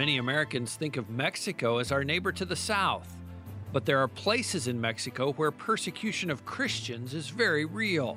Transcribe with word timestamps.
Many 0.00 0.16
Americans 0.16 0.76
think 0.76 0.96
of 0.96 1.10
Mexico 1.10 1.76
as 1.76 1.92
our 1.92 2.04
neighbor 2.04 2.32
to 2.32 2.46
the 2.46 2.56
south, 2.56 3.18
but 3.70 3.84
there 3.84 3.98
are 3.98 4.08
places 4.08 4.66
in 4.66 4.80
Mexico 4.80 5.34
where 5.34 5.50
persecution 5.50 6.30
of 6.30 6.46
Christians 6.46 7.12
is 7.12 7.28
very 7.28 7.66
real. 7.66 8.16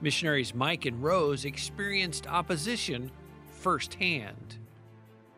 Missionaries 0.00 0.54
Mike 0.54 0.86
and 0.86 1.02
Rose 1.02 1.44
experienced 1.44 2.26
opposition 2.26 3.10
firsthand. 3.50 4.56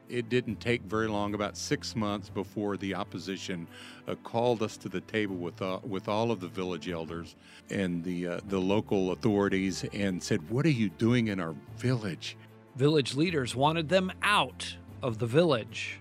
It 0.08 0.28
didn't 0.28 0.60
take 0.60 0.82
very 0.82 1.08
long, 1.08 1.34
about 1.34 1.56
six 1.56 1.96
months 1.96 2.28
before 2.28 2.76
the 2.76 2.94
opposition 2.94 3.66
uh, 4.06 4.14
called 4.22 4.62
us 4.62 4.76
to 4.76 4.88
the 4.88 5.00
table 5.00 5.34
with 5.34 5.60
uh, 5.60 5.80
with 5.82 6.06
all 6.06 6.30
of 6.30 6.38
the 6.38 6.46
village 6.46 6.88
elders 6.88 7.34
and 7.70 8.04
the 8.04 8.28
uh, 8.28 8.40
the 8.46 8.60
local 8.60 9.10
authorities 9.10 9.84
and 9.92 10.22
said, 10.22 10.48
"What 10.48 10.64
are 10.64 10.70
you 10.70 10.90
doing 10.90 11.26
in 11.26 11.40
our 11.40 11.56
village?" 11.76 12.36
Village 12.76 13.16
leaders 13.16 13.56
wanted 13.56 13.88
them 13.88 14.12
out 14.22 14.76
of 15.02 15.18
the 15.18 15.26
village. 15.26 16.00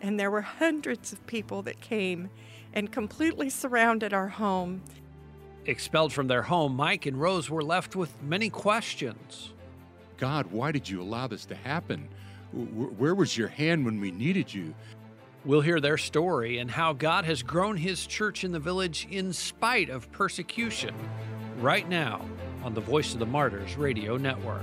And 0.00 0.18
there 0.18 0.30
were 0.30 0.40
hundreds 0.42 1.12
of 1.12 1.24
people 1.26 1.62
that 1.62 1.80
came 1.80 2.30
and 2.72 2.90
completely 2.90 3.50
surrounded 3.50 4.12
our 4.12 4.28
home. 4.28 4.82
Expelled 5.66 6.12
from 6.12 6.26
their 6.26 6.42
home, 6.42 6.74
Mike 6.74 7.06
and 7.06 7.20
Rose 7.20 7.48
were 7.48 7.62
left 7.62 7.94
with 7.94 8.20
many 8.22 8.50
questions. 8.50 9.52
God, 10.16 10.46
why 10.50 10.72
did 10.72 10.88
you 10.88 11.00
allow 11.00 11.26
this 11.26 11.44
to 11.46 11.54
happen? 11.54 12.08
Where 12.52 13.14
was 13.14 13.36
your 13.36 13.48
hand 13.48 13.84
when 13.84 14.00
we 14.00 14.10
needed 14.10 14.52
you? 14.52 14.74
We'll 15.44 15.60
hear 15.60 15.80
their 15.80 15.98
story 15.98 16.58
and 16.58 16.70
how 16.70 16.92
God 16.92 17.24
has 17.24 17.42
grown 17.42 17.76
his 17.76 18.06
church 18.06 18.44
in 18.44 18.52
the 18.52 18.60
village 18.60 19.08
in 19.10 19.32
spite 19.32 19.90
of 19.90 20.10
persecution 20.12 20.94
right 21.58 21.88
now 21.88 22.24
on 22.62 22.74
the 22.74 22.80
Voice 22.80 23.12
of 23.12 23.20
the 23.20 23.26
Martyrs 23.26 23.76
radio 23.76 24.16
network. 24.16 24.62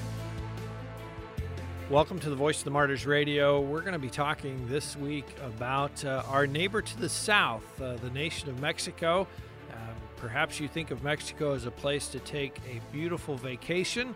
Welcome 1.91 2.19
to 2.19 2.29
the 2.29 2.37
Voice 2.37 2.59
of 2.59 2.63
the 2.63 2.71
Martyrs 2.71 3.05
Radio. 3.05 3.59
We're 3.59 3.81
going 3.81 3.91
to 3.91 3.99
be 3.99 4.09
talking 4.09 4.65
this 4.69 4.95
week 4.95 5.25
about 5.43 6.05
uh, 6.05 6.23
our 6.29 6.47
neighbor 6.47 6.81
to 6.81 6.97
the 6.97 7.09
south, 7.09 7.65
uh, 7.81 7.97
the 7.97 8.09
nation 8.11 8.47
of 8.47 8.61
Mexico. 8.61 9.27
Uh, 9.69 9.75
perhaps 10.15 10.57
you 10.57 10.69
think 10.69 10.91
of 10.91 11.03
Mexico 11.03 11.53
as 11.53 11.65
a 11.65 11.71
place 11.71 12.07
to 12.07 12.19
take 12.19 12.59
a 12.59 12.79
beautiful 12.93 13.35
vacation. 13.35 14.15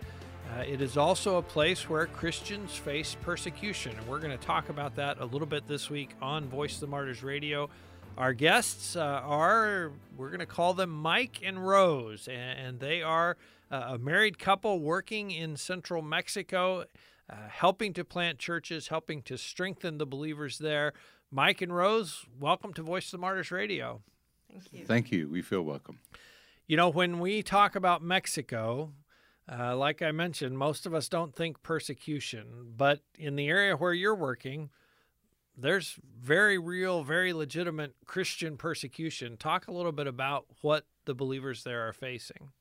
Uh, 0.54 0.62
it 0.62 0.80
is 0.80 0.96
also 0.96 1.36
a 1.36 1.42
place 1.42 1.90
where 1.90 2.06
Christians 2.06 2.74
face 2.74 3.18
persecution, 3.22 3.94
and 3.98 4.08
we're 4.08 4.20
going 4.20 4.32
to 4.32 4.46
talk 4.46 4.70
about 4.70 4.96
that 4.96 5.20
a 5.20 5.26
little 5.26 5.46
bit 5.46 5.68
this 5.68 5.90
week 5.90 6.12
on 6.22 6.46
Voice 6.46 6.76
of 6.76 6.80
the 6.80 6.88
Martyrs 6.88 7.24
Radio. 7.24 7.70
Our 8.18 8.32
guests 8.32 8.96
uh, 8.96 9.02
are, 9.02 9.92
we're 10.16 10.30
going 10.30 10.40
to 10.40 10.46
call 10.46 10.76
them 10.76 10.92
Mike 10.92 11.42
and 11.44 11.68
Rose, 11.68 12.30
and, 12.30 12.58
and 12.58 12.80
they 12.80 13.02
are 13.02 13.36
uh, 13.70 13.88
a 13.90 13.98
married 13.98 14.40
couple 14.40 14.80
working 14.80 15.32
in 15.32 15.58
central 15.58 16.02
Mexico 16.02 16.86
uh, 17.30 17.50
helping 17.50 17.94
to 17.94 18.04
plant 18.04 18.40
churches, 18.40 18.90
helping 18.90 19.22
to 19.24 19.38
strengthen 19.38 19.98
the 19.98 20.06
believers 20.06 20.58
there. 20.58 20.94
Mike 21.32 21.62
and 21.62 21.76
Rose, 21.76 22.26
welcome 22.40 22.74
to 22.74 22.82
Voice 22.82 23.08
of 23.08 23.12
the 23.12 23.18
Martyrs 23.18 23.52
Radio. 23.52 24.02
Thank 24.52 24.74
you. 24.74 24.86
Thank 24.86 25.12
you. 25.12 25.30
We 25.30 25.42
feel 25.42 25.62
welcome. 25.62 26.00
You 26.68 26.78
know, 26.78 26.90
when 26.90 27.20
we 27.20 27.44
talk 27.44 27.76
about 27.76 28.04
Mexico, 28.04 28.94
uh, 29.52 29.76
like 29.76 30.02
I 30.02 30.12
mentioned, 30.12 30.58
most 30.58 30.86
of 30.86 30.94
us 30.94 31.10
don't 31.10 31.36
think 31.36 31.62
persecution, 31.62 32.74
but 32.76 33.02
in 33.18 33.36
the 33.36 33.48
area 33.48 33.76
where 33.76 33.94
you're 33.94 34.16
working, 34.16 34.70
there's 35.58 36.00
very 36.20 36.58
real, 36.58 37.04
very 37.04 37.34
legitimate 37.34 37.96
Christian 38.06 38.58
persecution. 38.58 39.38
Talk 39.38 39.68
a 39.68 39.72
little 39.72 39.92
bit 39.92 40.08
about 40.08 40.46
what 40.62 40.86
the 41.06 41.14
believers 41.14 41.64
there 41.64 41.88
are 41.88 41.94
facing. 41.94 42.52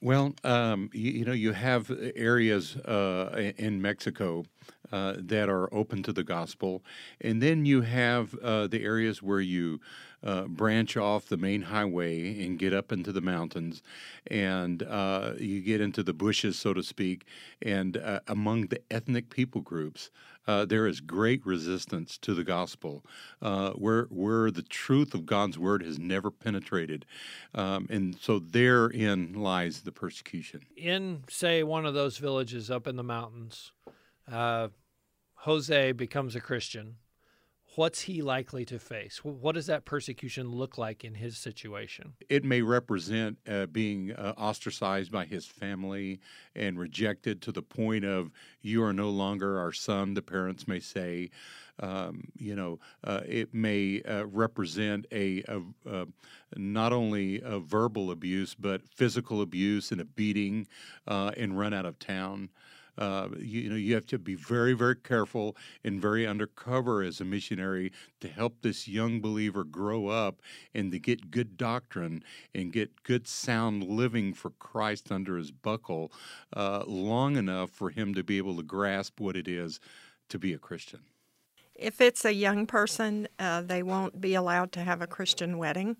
Well, 0.00 0.34
um, 0.44 0.90
you, 0.92 1.10
you, 1.10 1.24
know, 1.24 1.32
you 1.32 1.52
have 1.52 1.90
areas 2.14 2.76
uh, 2.76 3.52
in 3.56 3.82
Mexico 3.82 4.44
uh, 4.90 5.14
that 5.18 5.48
are 5.48 5.72
open 5.74 6.02
to 6.02 6.12
the 6.12 6.24
gospel, 6.24 6.82
and 7.20 7.42
then 7.42 7.66
you 7.66 7.82
have 7.82 8.34
uh, 8.38 8.66
the 8.66 8.82
areas 8.82 9.22
where 9.22 9.40
you 9.40 9.80
uh, 10.22 10.44
branch 10.44 10.96
off 10.96 11.28
the 11.28 11.36
main 11.36 11.62
highway 11.62 12.44
and 12.44 12.58
get 12.58 12.72
up 12.72 12.90
into 12.90 13.12
the 13.12 13.20
mountains, 13.20 13.82
and 14.28 14.82
uh, 14.82 15.32
you 15.38 15.60
get 15.60 15.80
into 15.80 16.02
the 16.02 16.14
bushes, 16.14 16.58
so 16.58 16.72
to 16.72 16.82
speak, 16.82 17.26
and 17.60 17.98
uh, 17.98 18.20
among 18.26 18.68
the 18.68 18.80
ethnic 18.90 19.28
people 19.30 19.60
groups 19.60 20.10
uh, 20.46 20.64
there 20.64 20.86
is 20.86 21.00
great 21.00 21.44
resistance 21.44 22.16
to 22.16 22.32
the 22.32 22.42
gospel, 22.42 23.04
where 23.40 24.04
where 24.04 24.50
the 24.50 24.62
truth 24.62 25.12
of 25.12 25.26
God's 25.26 25.58
word 25.58 25.82
has 25.82 25.98
never 25.98 26.30
penetrated, 26.30 27.04
um, 27.54 27.86
and 27.90 28.16
so 28.18 28.38
therein 28.38 29.34
lies 29.34 29.82
the 29.82 29.92
persecution. 29.92 30.62
In 30.74 31.24
say 31.28 31.62
one 31.62 31.84
of 31.84 31.92
those 31.92 32.16
villages 32.16 32.70
up 32.70 32.86
in 32.86 32.96
the 32.96 33.02
mountains, 33.02 33.72
uh, 34.30 34.68
Jose 35.34 35.92
becomes 35.92 36.34
a 36.36 36.40
Christian 36.40 36.96
what's 37.78 38.02
he 38.02 38.22
likely 38.22 38.64
to 38.64 38.76
face? 38.76 39.24
What 39.24 39.54
does 39.54 39.66
that 39.66 39.84
persecution 39.84 40.50
look 40.50 40.78
like 40.78 41.04
in 41.04 41.14
his 41.14 41.38
situation? 41.38 42.14
It 42.28 42.44
may 42.44 42.60
represent 42.60 43.38
uh, 43.48 43.66
being 43.66 44.10
uh, 44.12 44.34
ostracized 44.36 45.12
by 45.12 45.26
his 45.26 45.46
family 45.46 46.18
and 46.56 46.76
rejected 46.76 47.40
to 47.42 47.52
the 47.52 47.62
point 47.62 48.04
of 48.04 48.32
you 48.62 48.82
are 48.82 48.92
no 48.92 49.10
longer 49.10 49.60
our 49.60 49.72
son, 49.72 50.14
the 50.14 50.22
parents 50.22 50.66
may 50.66 50.80
say. 50.80 51.30
Um, 51.80 52.24
you 52.36 52.56
know, 52.56 52.80
uh, 53.04 53.20
it 53.24 53.54
may 53.54 54.02
uh, 54.02 54.24
represent 54.24 55.06
a, 55.12 55.44
a, 55.46 55.60
a, 55.88 56.06
not 56.56 56.92
only 56.92 57.40
a 57.44 57.60
verbal 57.60 58.10
abuse, 58.10 58.56
but 58.56 58.82
physical 58.88 59.40
abuse 59.40 59.92
and 59.92 60.00
a 60.00 60.04
beating 60.04 60.66
uh, 61.06 61.30
and 61.36 61.56
run 61.56 61.72
out 61.72 61.86
of 61.86 62.00
town. 62.00 62.48
Uh, 62.98 63.28
you, 63.38 63.60
you, 63.60 63.70
know, 63.70 63.76
you 63.76 63.94
have 63.94 64.06
to 64.06 64.18
be 64.18 64.34
very, 64.34 64.72
very 64.72 64.96
careful 64.96 65.56
and 65.84 66.02
very 66.02 66.26
undercover 66.26 67.02
as 67.02 67.20
a 67.20 67.24
missionary 67.24 67.92
to 68.20 68.28
help 68.28 68.60
this 68.60 68.88
young 68.88 69.20
believer 69.20 69.62
grow 69.64 70.08
up 70.08 70.42
and 70.74 70.90
to 70.90 70.98
get 70.98 71.30
good 71.30 71.56
doctrine 71.56 72.22
and 72.54 72.72
get 72.72 73.02
good 73.04 73.28
sound 73.28 73.84
living 73.84 74.34
for 74.34 74.50
Christ 74.50 75.12
under 75.12 75.36
his 75.36 75.52
buckle 75.52 76.10
uh, 76.56 76.82
long 76.86 77.36
enough 77.36 77.70
for 77.70 77.90
him 77.90 78.14
to 78.14 78.24
be 78.24 78.36
able 78.36 78.56
to 78.56 78.62
grasp 78.62 79.20
what 79.20 79.36
it 79.36 79.46
is 79.46 79.78
to 80.28 80.38
be 80.38 80.52
a 80.52 80.58
Christian. 80.58 81.00
If 81.74 82.00
it's 82.00 82.24
a 82.24 82.34
young 82.34 82.66
person, 82.66 83.28
uh, 83.38 83.62
they 83.62 83.84
won't 83.84 84.20
be 84.20 84.34
allowed 84.34 84.72
to 84.72 84.80
have 84.80 85.00
a 85.00 85.06
Christian 85.06 85.58
wedding. 85.58 85.96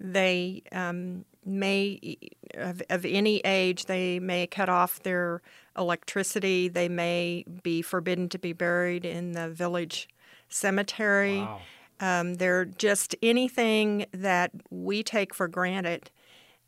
They 0.00 0.62
um, 0.72 1.24
may, 1.44 2.16
of, 2.54 2.82
of, 2.88 3.04
any 3.04 3.38
age, 3.38 3.86
they 3.86 4.20
may 4.20 4.46
cut 4.46 4.68
off 4.68 5.02
their 5.02 5.42
electricity. 5.76 6.68
They 6.68 6.88
may 6.88 7.44
be 7.62 7.82
forbidden 7.82 8.28
to 8.30 8.38
be 8.38 8.52
buried 8.52 9.04
in 9.04 9.32
the 9.32 9.48
village 9.48 10.08
cemetery. 10.48 11.38
Wow. 11.38 11.60
Um, 12.00 12.34
they're 12.34 12.64
just 12.64 13.16
anything 13.22 14.06
that 14.12 14.52
we 14.70 15.02
take 15.02 15.34
for 15.34 15.48
granted. 15.48 16.10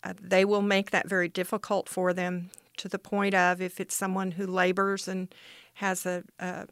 Uh, 0.02 0.14
they 0.20 0.44
will 0.44 0.62
make 0.62 0.90
that 0.90 1.08
very 1.08 1.28
difficult 1.28 1.88
for 1.88 2.12
them 2.12 2.50
to 2.78 2.88
the 2.88 2.98
point 2.98 3.34
of 3.34 3.60
if 3.60 3.78
it's 3.78 3.94
someone 3.94 4.32
who 4.32 4.46
labors 4.46 5.06
and 5.06 5.32
has 5.74 6.06
a, 6.06 6.24
a 6.38 6.66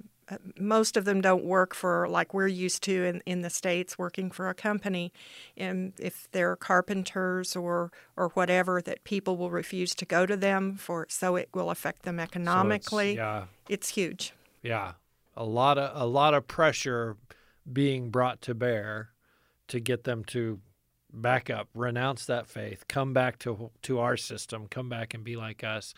most 0.58 0.96
of 0.96 1.04
them 1.04 1.20
don't 1.20 1.44
work 1.44 1.74
for 1.74 2.08
like 2.08 2.34
we're 2.34 2.46
used 2.46 2.82
to 2.82 3.04
in, 3.04 3.22
in 3.26 3.42
the 3.42 3.50
states 3.50 3.98
working 3.98 4.30
for 4.30 4.48
a 4.48 4.54
company 4.54 5.12
and 5.56 5.92
if 5.98 6.28
they're 6.32 6.56
carpenters 6.56 7.56
or 7.56 7.90
or 8.16 8.28
whatever 8.30 8.82
that 8.82 9.04
people 9.04 9.36
will 9.36 9.50
refuse 9.50 9.94
to 9.94 10.04
go 10.04 10.26
to 10.26 10.36
them 10.36 10.76
for 10.76 11.06
so 11.08 11.36
it 11.36 11.48
will 11.54 11.70
affect 11.70 12.02
them 12.02 12.20
economically. 12.20 13.14
so 13.14 13.20
yeah. 13.20 13.44
It's 13.68 13.90
huge. 13.90 14.32
Yeah. 14.62 14.92
A 15.36 15.44
lot 15.44 15.78
of 15.78 15.90
a 16.00 16.06
lot 16.06 16.34
of 16.34 16.46
pressure 16.46 17.16
being 17.70 18.10
brought 18.10 18.40
to 18.42 18.54
bear 18.54 19.10
to 19.68 19.80
get 19.80 20.04
them 20.04 20.24
to 20.24 20.60
back 21.12 21.48
up 21.48 21.68
renounce 21.74 22.26
that 22.26 22.46
faith 22.46 22.86
come 22.88 23.12
back 23.14 23.38
to 23.38 23.70
to 23.82 23.98
our 23.98 24.16
system 24.16 24.66
come 24.68 24.88
back 24.88 25.14
and 25.14 25.24
be 25.24 25.36
like 25.36 25.64
us. 25.64 25.94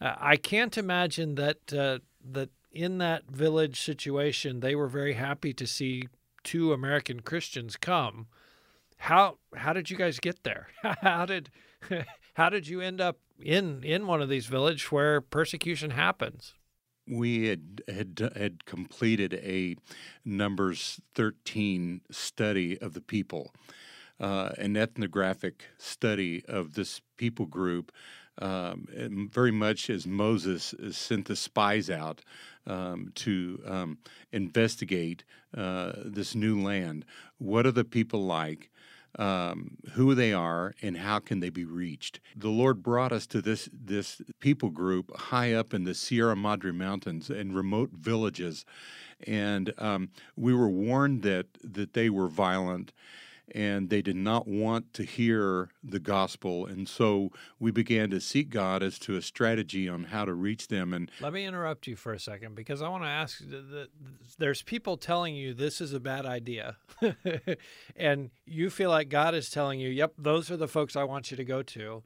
Uh, 0.00 0.14
i 0.18 0.36
can't 0.36 0.76
imagine 0.76 1.36
that 1.36 1.72
uh, 1.72 1.98
that 2.32 2.50
in 2.74 2.98
that 2.98 3.24
village 3.30 3.80
situation, 3.80 4.60
they 4.60 4.74
were 4.74 4.88
very 4.88 5.14
happy 5.14 5.52
to 5.54 5.66
see 5.66 6.08
two 6.42 6.72
American 6.72 7.20
Christians 7.20 7.76
come. 7.76 8.26
How 8.98 9.38
how 9.56 9.72
did 9.72 9.90
you 9.90 9.96
guys 9.96 10.20
get 10.20 10.42
there? 10.44 10.68
how 10.82 11.26
did 11.26 11.50
how 12.34 12.48
did 12.48 12.68
you 12.68 12.80
end 12.80 13.00
up 13.00 13.18
in 13.40 13.82
in 13.82 14.06
one 14.06 14.22
of 14.22 14.28
these 14.28 14.46
villages 14.46 14.90
where 14.92 15.20
persecution 15.20 15.90
happens? 15.90 16.54
we 17.06 17.48
had 17.48 17.82
had 17.88 18.32
had 18.36 18.64
completed 18.64 19.34
a 19.34 19.76
Numbers 20.24 21.00
13 21.14 22.00
study 22.10 22.78
of 22.78 22.94
the 22.94 23.00
people, 23.00 23.54
uh, 24.18 24.50
an 24.58 24.76
ethnographic 24.76 25.64
study 25.78 26.44
of 26.46 26.74
this 26.74 27.00
people 27.16 27.46
group, 27.46 27.92
um, 28.38 29.28
very 29.32 29.52
much 29.52 29.90
as 29.90 30.06
Moses 30.06 30.74
sent 30.90 31.26
the 31.26 31.36
spies 31.36 31.90
out 31.90 32.22
um, 32.66 33.12
to 33.16 33.62
um, 33.66 33.98
investigate 34.32 35.24
uh, 35.56 35.92
this 36.04 36.34
new 36.34 36.60
land. 36.60 37.04
What 37.38 37.66
are 37.66 37.72
the 37.72 37.84
people 37.84 38.24
like? 38.24 38.70
um, 39.18 39.76
who 39.92 40.14
they 40.14 40.32
are 40.32 40.74
and 40.82 40.96
how 40.96 41.18
can 41.18 41.40
they 41.40 41.50
be 41.50 41.64
reached. 41.64 42.20
The 42.36 42.48
Lord 42.48 42.82
brought 42.82 43.12
us 43.12 43.26
to 43.28 43.40
this 43.40 43.68
this 43.72 44.20
people 44.40 44.70
group 44.70 45.16
high 45.16 45.52
up 45.52 45.72
in 45.72 45.84
the 45.84 45.94
Sierra 45.94 46.36
Madre 46.36 46.72
Mountains 46.72 47.30
and 47.30 47.54
remote 47.54 47.90
villages, 47.92 48.64
and 49.26 49.72
um, 49.78 50.10
we 50.36 50.54
were 50.54 50.68
warned 50.68 51.22
that 51.22 51.46
that 51.62 51.92
they 51.92 52.10
were 52.10 52.28
violent 52.28 52.92
and 53.52 53.90
they 53.90 54.00
did 54.00 54.16
not 54.16 54.48
want 54.48 54.92
to 54.94 55.02
hear 55.02 55.70
the 55.82 55.98
gospel. 55.98 56.66
And 56.66 56.88
so 56.88 57.30
we 57.58 57.70
began 57.70 58.10
to 58.10 58.20
seek 58.20 58.50
God 58.50 58.82
as 58.82 58.98
to 59.00 59.16
a 59.16 59.22
strategy 59.22 59.88
on 59.88 60.04
how 60.04 60.24
to 60.24 60.34
reach 60.34 60.68
them. 60.68 60.92
And 60.92 61.10
let 61.20 61.32
me 61.32 61.44
interrupt 61.44 61.86
you 61.86 61.96
for 61.96 62.12
a 62.12 62.18
second 62.18 62.54
because 62.54 62.80
I 62.80 62.88
want 62.88 63.04
to 63.04 63.08
ask 63.08 63.42
there's 64.38 64.62
people 64.62 64.96
telling 64.96 65.34
you 65.34 65.52
this 65.52 65.80
is 65.80 65.92
a 65.92 66.00
bad 66.00 66.26
idea. 66.26 66.76
and 67.96 68.30
you 68.46 68.70
feel 68.70 68.90
like 68.90 69.08
God 69.08 69.34
is 69.34 69.50
telling 69.50 69.80
you, 69.80 69.88
yep, 69.90 70.14
those 70.16 70.50
are 70.50 70.56
the 70.56 70.68
folks 70.68 70.96
I 70.96 71.04
want 71.04 71.30
you 71.30 71.36
to 71.36 71.44
go 71.44 71.62
to. 71.62 72.02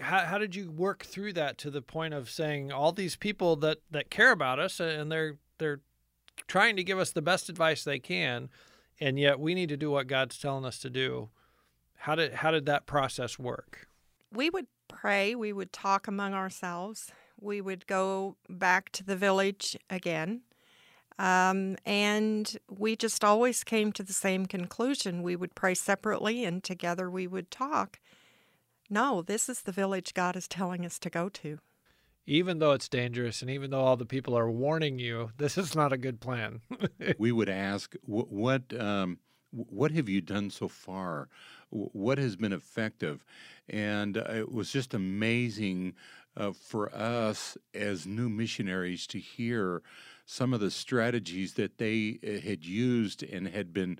How, 0.00 0.20
how 0.20 0.38
did 0.38 0.54
you 0.54 0.70
work 0.70 1.04
through 1.04 1.34
that 1.34 1.58
to 1.58 1.70
the 1.70 1.82
point 1.82 2.14
of 2.14 2.30
saying 2.30 2.72
all 2.72 2.92
these 2.92 3.14
people 3.14 3.56
that, 3.56 3.78
that 3.90 4.10
care 4.10 4.32
about 4.32 4.58
us 4.58 4.80
and 4.80 5.12
they're 5.12 5.36
they're 5.58 5.80
trying 6.48 6.76
to 6.76 6.82
give 6.82 6.98
us 6.98 7.12
the 7.12 7.22
best 7.22 7.48
advice 7.48 7.84
they 7.84 7.98
can 7.98 8.48
and 9.00 9.18
yet 9.18 9.40
we 9.40 9.54
need 9.54 9.68
to 9.68 9.76
do 9.76 9.90
what 9.90 10.06
God's 10.06 10.38
telling 10.38 10.64
us 10.64 10.78
to 10.80 10.90
do. 10.90 11.30
How 11.96 12.14
did 12.14 12.34
how 12.34 12.50
did 12.50 12.66
that 12.66 12.86
process 12.86 13.38
work? 13.38 13.88
We 14.32 14.50
would 14.50 14.66
pray, 14.88 15.34
we 15.34 15.52
would 15.52 15.72
talk 15.72 16.08
among 16.08 16.34
ourselves. 16.34 17.12
We 17.40 17.60
would 17.60 17.86
go 17.86 18.36
back 18.48 18.90
to 18.92 19.04
the 19.04 19.16
village 19.16 19.76
again. 19.90 20.42
Um, 21.18 21.76
and 21.84 22.56
we 22.70 22.96
just 22.96 23.22
always 23.24 23.64
came 23.64 23.92
to 23.92 24.02
the 24.02 24.12
same 24.12 24.46
conclusion. 24.46 25.22
We 25.22 25.36
would 25.36 25.54
pray 25.54 25.74
separately 25.74 26.44
and 26.44 26.62
together 26.62 27.10
we 27.10 27.26
would 27.26 27.50
talk. 27.50 28.00
No, 28.88 29.22
this 29.22 29.48
is 29.48 29.62
the 29.62 29.72
village 29.72 30.14
God 30.14 30.36
is 30.36 30.48
telling 30.48 30.84
us 30.84 30.98
to 31.00 31.10
go 31.10 31.28
to 31.30 31.58
even 32.26 32.58
though 32.58 32.72
it's 32.72 32.88
dangerous 32.88 33.42
and 33.42 33.50
even 33.50 33.70
though 33.70 33.80
all 33.80 33.96
the 33.96 34.06
people 34.06 34.36
are 34.36 34.50
warning 34.50 34.98
you, 34.98 35.30
this 35.38 35.58
is 35.58 35.74
not 35.74 35.92
a 35.92 35.98
good 35.98 36.20
plan. 36.20 36.60
we 37.18 37.32
would 37.32 37.48
ask, 37.48 37.94
what 38.04 38.78
um, 38.78 39.18
what 39.50 39.90
have 39.92 40.08
you 40.08 40.20
done 40.20 40.50
so 40.50 40.68
far? 40.68 41.28
What 41.70 42.18
has 42.18 42.36
been 42.36 42.52
effective? 42.52 43.24
And 43.68 44.16
uh, 44.16 44.24
it 44.30 44.52
was 44.52 44.70
just 44.70 44.94
amazing 44.94 45.94
uh, 46.36 46.52
for 46.52 46.94
us 46.94 47.58
as 47.74 48.06
new 48.06 48.28
missionaries 48.28 49.06
to 49.08 49.18
hear 49.18 49.82
some 50.24 50.54
of 50.54 50.60
the 50.60 50.70
strategies 50.70 51.54
that 51.54 51.78
they 51.78 52.18
uh, 52.26 52.46
had 52.46 52.64
used 52.64 53.22
and 53.22 53.48
had 53.48 53.72
been 53.72 53.98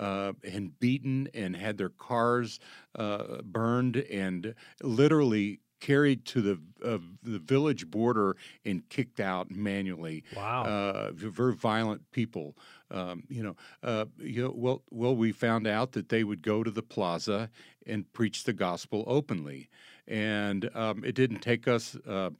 uh, 0.00 0.32
and 0.42 0.78
beaten 0.80 1.28
and 1.34 1.54
had 1.56 1.76
their 1.78 1.88
cars 1.90 2.58
uh, 2.94 3.42
burned 3.42 3.96
and 3.96 4.54
literally 4.82 5.60
carried 5.84 6.24
to 6.24 6.40
the 6.40 6.58
uh, 6.82 6.98
the 7.22 7.38
village 7.38 7.90
border 7.90 8.36
and 8.64 8.88
kicked 8.88 9.20
out 9.20 9.50
manually. 9.50 10.24
Wow, 10.34 10.64
uh, 10.64 11.10
very 11.12 11.52
violent 11.52 12.10
people. 12.10 12.56
Um, 12.90 13.24
you 13.28 13.42
know, 13.42 13.56
uh, 13.82 14.06
you 14.18 14.44
know, 14.44 14.52
well, 14.56 14.82
well, 14.90 15.14
we 15.14 15.30
found 15.30 15.66
out 15.66 15.92
that 15.92 16.08
they 16.08 16.24
would 16.24 16.40
go 16.40 16.62
to 16.64 16.70
the 16.70 16.82
plaza 16.82 17.50
and 17.86 18.10
preach 18.14 18.44
the 18.44 18.54
gospel 18.54 19.04
openly, 19.06 19.68
and 20.08 20.70
um, 20.74 21.04
it 21.04 21.14
didn't 21.14 21.40
take 21.40 21.68
us 21.68 21.96
uh, 22.08 22.30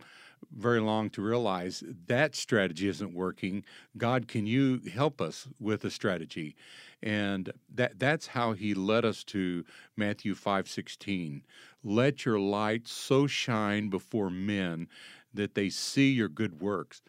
very 0.53 0.81
long 0.81 1.11
to 1.11 1.23
realize 1.23 1.83
that 2.07 2.35
strategy 2.35 2.89
isn't 2.89 3.15
working. 3.15 3.65
God, 3.97 4.29
can 4.29 4.47
you 4.47 4.81
help 4.93 5.21
us 5.21 5.49
with 5.59 5.85
a 5.85 5.91
strategy? 5.91 6.57
And 7.03 7.53
that 7.75 7.99
that's 7.99 8.29
how 8.29 8.53
he 8.53 8.75
led 8.75 9.05
us 9.05 9.25
to 9.25 9.65
Matthew 9.97 10.35
5:16. 10.35 11.43
Let 11.83 12.25
your 12.25 12.41
light 12.41 12.89
so 12.89 13.27
shine 13.27 13.89
before 13.91 14.31
men 14.31 14.89
that 15.35 15.55
they 15.55 15.69
see 15.69 16.13
your 16.13 16.29
good 16.29 16.61
works. 16.61 17.03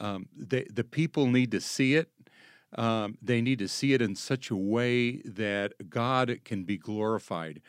Um, 0.00 0.28
they, 0.36 0.64
the 0.72 0.84
people 0.84 1.26
need 1.26 1.50
to 1.50 1.60
see 1.60 1.94
it. 1.94 2.10
Um, 2.76 3.16
they 3.22 3.40
need 3.40 3.58
to 3.60 3.68
see 3.68 3.92
it 3.92 4.02
in 4.02 4.14
such 4.14 4.50
a 4.50 4.56
way 4.56 5.18
that 5.24 5.90
God 5.90 6.40
can 6.44 6.64
be 6.64 6.76
glorified. 6.76 7.62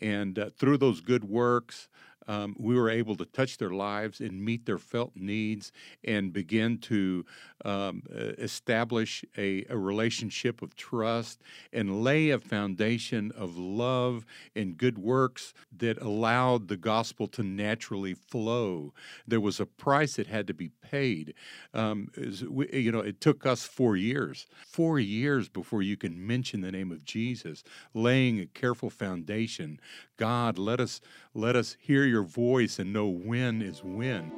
And 0.00 0.38
uh, 0.38 0.50
through 0.50 0.78
those 0.78 1.00
good 1.00 1.24
works, 1.24 1.88
um, 2.26 2.56
we 2.58 2.74
were 2.74 2.90
able 2.90 3.16
to 3.16 3.24
touch 3.24 3.58
their 3.58 3.70
lives 3.70 4.20
and 4.20 4.44
meet 4.44 4.66
their 4.66 4.78
felt 4.78 5.12
needs 5.14 5.72
and 6.04 6.32
begin 6.32 6.78
to 6.78 7.24
um, 7.64 8.02
establish 8.10 9.24
a, 9.36 9.64
a, 9.70 9.76
relationship 9.76 10.60
of 10.60 10.76
trust 10.76 11.40
and 11.72 12.02
lay 12.02 12.30
a 12.30 12.38
foundation 12.38 13.32
of 13.32 13.56
love 13.56 14.26
and 14.54 14.76
good 14.76 14.98
works 14.98 15.54
that 15.76 16.00
allowed 16.00 16.68
the 16.68 16.76
gospel 16.76 17.26
to 17.26 17.42
naturally 17.42 18.14
flow. 18.14 18.92
There 19.26 19.40
was 19.40 19.60
a 19.60 19.66
price 19.66 20.16
that 20.16 20.26
had 20.26 20.46
to 20.48 20.54
be 20.54 20.70
paid. 20.82 21.34
Um, 21.72 22.10
you 22.16 22.92
know, 22.92 23.00
it 23.00 23.20
took 23.20 23.46
us 23.46 23.64
four 23.64 23.96
years, 23.96 24.46
four 24.66 24.98
years 24.98 25.48
before 25.48 25.82
you 25.82 25.96
can 25.96 26.26
mention 26.26 26.60
the 26.60 26.72
name 26.72 26.92
of 26.92 27.04
Jesus, 27.04 27.64
laying 27.94 28.40
a 28.40 28.46
careful 28.46 28.90
foundation. 28.90 29.80
God, 30.16 30.58
let 30.58 30.80
us 30.80 31.00
let 31.34 31.56
us 31.56 31.76
hear 31.80 32.04
your 32.04 32.22
voice 32.22 32.78
and 32.78 32.92
know 32.92 33.08
when 33.08 33.60
is 33.60 33.82
when. 33.82 34.30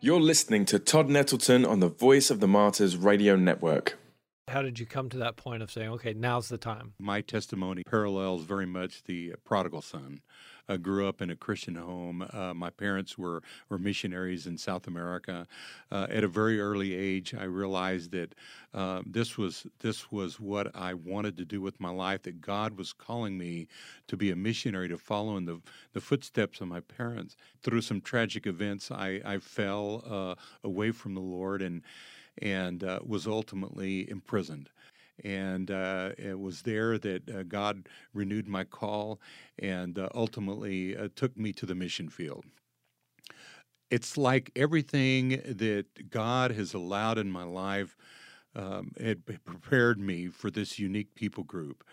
You're 0.00 0.20
listening 0.20 0.66
to 0.66 0.78
Todd 0.78 1.08
Nettleton 1.08 1.64
on 1.64 1.80
the 1.80 1.88
Voice 1.88 2.30
of 2.30 2.38
the 2.38 2.46
Martyrs 2.46 2.96
Radio 2.96 3.36
Network. 3.36 3.98
How 4.46 4.62
did 4.62 4.78
you 4.78 4.86
come 4.86 5.08
to 5.08 5.16
that 5.16 5.36
point 5.36 5.62
of 5.62 5.70
saying, 5.70 5.88
okay, 5.92 6.12
now's 6.12 6.48
the 6.48 6.58
time? 6.58 6.92
My 7.00 7.22
testimony 7.22 7.82
parallels 7.84 8.42
very 8.44 8.66
much 8.66 9.02
the 9.04 9.34
prodigal 9.44 9.80
son 9.80 10.20
uh, 10.68 10.76
grew 10.76 11.08
up 11.08 11.20
in 11.20 11.30
a 11.30 11.36
Christian 11.36 11.74
home. 11.74 12.26
Uh, 12.32 12.54
my 12.54 12.70
parents 12.70 13.18
were, 13.18 13.42
were 13.68 13.78
missionaries 13.78 14.46
in 14.46 14.56
South 14.58 14.86
America. 14.86 15.46
Uh, 15.90 16.06
at 16.10 16.24
a 16.24 16.28
very 16.28 16.60
early 16.60 16.94
age, 16.94 17.34
I 17.34 17.44
realized 17.44 18.12
that 18.12 18.34
uh, 18.72 19.02
this 19.06 19.38
was 19.38 19.66
this 19.80 20.10
was 20.10 20.40
what 20.40 20.74
I 20.74 20.94
wanted 20.94 21.36
to 21.36 21.44
do 21.44 21.60
with 21.60 21.80
my 21.80 21.90
life. 21.90 22.22
That 22.22 22.40
God 22.40 22.76
was 22.76 22.92
calling 22.92 23.38
me 23.38 23.68
to 24.08 24.16
be 24.16 24.30
a 24.30 24.36
missionary, 24.36 24.88
to 24.88 24.98
follow 24.98 25.36
in 25.36 25.44
the 25.44 25.60
the 25.92 26.00
footsteps 26.00 26.60
of 26.60 26.68
my 26.68 26.80
parents. 26.80 27.36
Through 27.62 27.82
some 27.82 28.00
tragic 28.00 28.46
events, 28.46 28.90
I, 28.90 29.20
I 29.24 29.38
fell 29.38 30.02
uh, 30.08 30.34
away 30.64 30.90
from 30.90 31.14
the 31.14 31.20
Lord 31.20 31.62
and 31.62 31.82
and 32.42 32.82
uh, 32.82 32.98
was 33.06 33.26
ultimately 33.26 34.10
imprisoned 34.10 34.70
and 35.22 35.70
uh, 35.70 36.10
it 36.18 36.38
was 36.38 36.62
there 36.62 36.98
that 36.98 37.30
uh, 37.30 37.42
God 37.44 37.88
renewed 38.12 38.48
my 38.48 38.64
call 38.64 39.20
and 39.58 39.98
uh, 39.98 40.08
ultimately 40.14 40.96
uh, 40.96 41.08
took 41.14 41.36
me 41.36 41.52
to 41.52 41.66
the 41.66 41.74
mission 41.74 42.08
field. 42.08 42.44
It's 43.90 44.16
like 44.16 44.50
everything 44.56 45.40
that 45.44 46.10
God 46.10 46.50
has 46.52 46.74
allowed 46.74 47.18
in 47.18 47.30
my 47.30 47.44
life 47.44 47.96
um, 48.56 48.92
had 49.00 49.24
prepared 49.44 49.98
me 49.98 50.28
for 50.28 50.50
this 50.50 50.78
unique 50.78 51.14
people 51.14 51.44
group. 51.44 51.84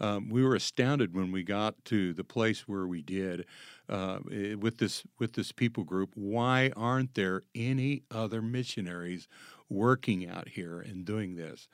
Um, 0.00 0.28
we 0.28 0.44
were 0.44 0.54
astounded 0.54 1.14
when 1.14 1.32
we 1.32 1.42
got 1.42 1.84
to 1.86 2.12
the 2.12 2.24
place 2.24 2.68
where 2.68 2.86
we 2.86 3.02
did 3.02 3.46
uh, 3.88 4.18
eh, 4.32 4.54
with 4.54 4.78
this 4.78 5.02
with 5.18 5.32
this 5.32 5.50
people 5.50 5.84
group. 5.84 6.10
Why 6.14 6.70
aren't 6.76 7.14
there 7.14 7.42
any 7.54 8.02
other 8.10 8.40
missionaries 8.40 9.26
working 9.68 10.28
out 10.28 10.48
here 10.48 10.80
and 10.80 11.04
doing 11.04 11.36
this? 11.36 11.68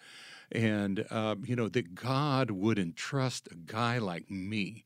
and 0.53 1.07
uh, 1.11 1.35
you 1.45 1.57
know 1.57 1.69
that 1.69 1.95
God 1.95 2.51
would 2.51 2.79
entrust 2.79 3.49
a 3.51 3.55
guy 3.57 3.99
like 3.99 4.31
me, 4.31 4.85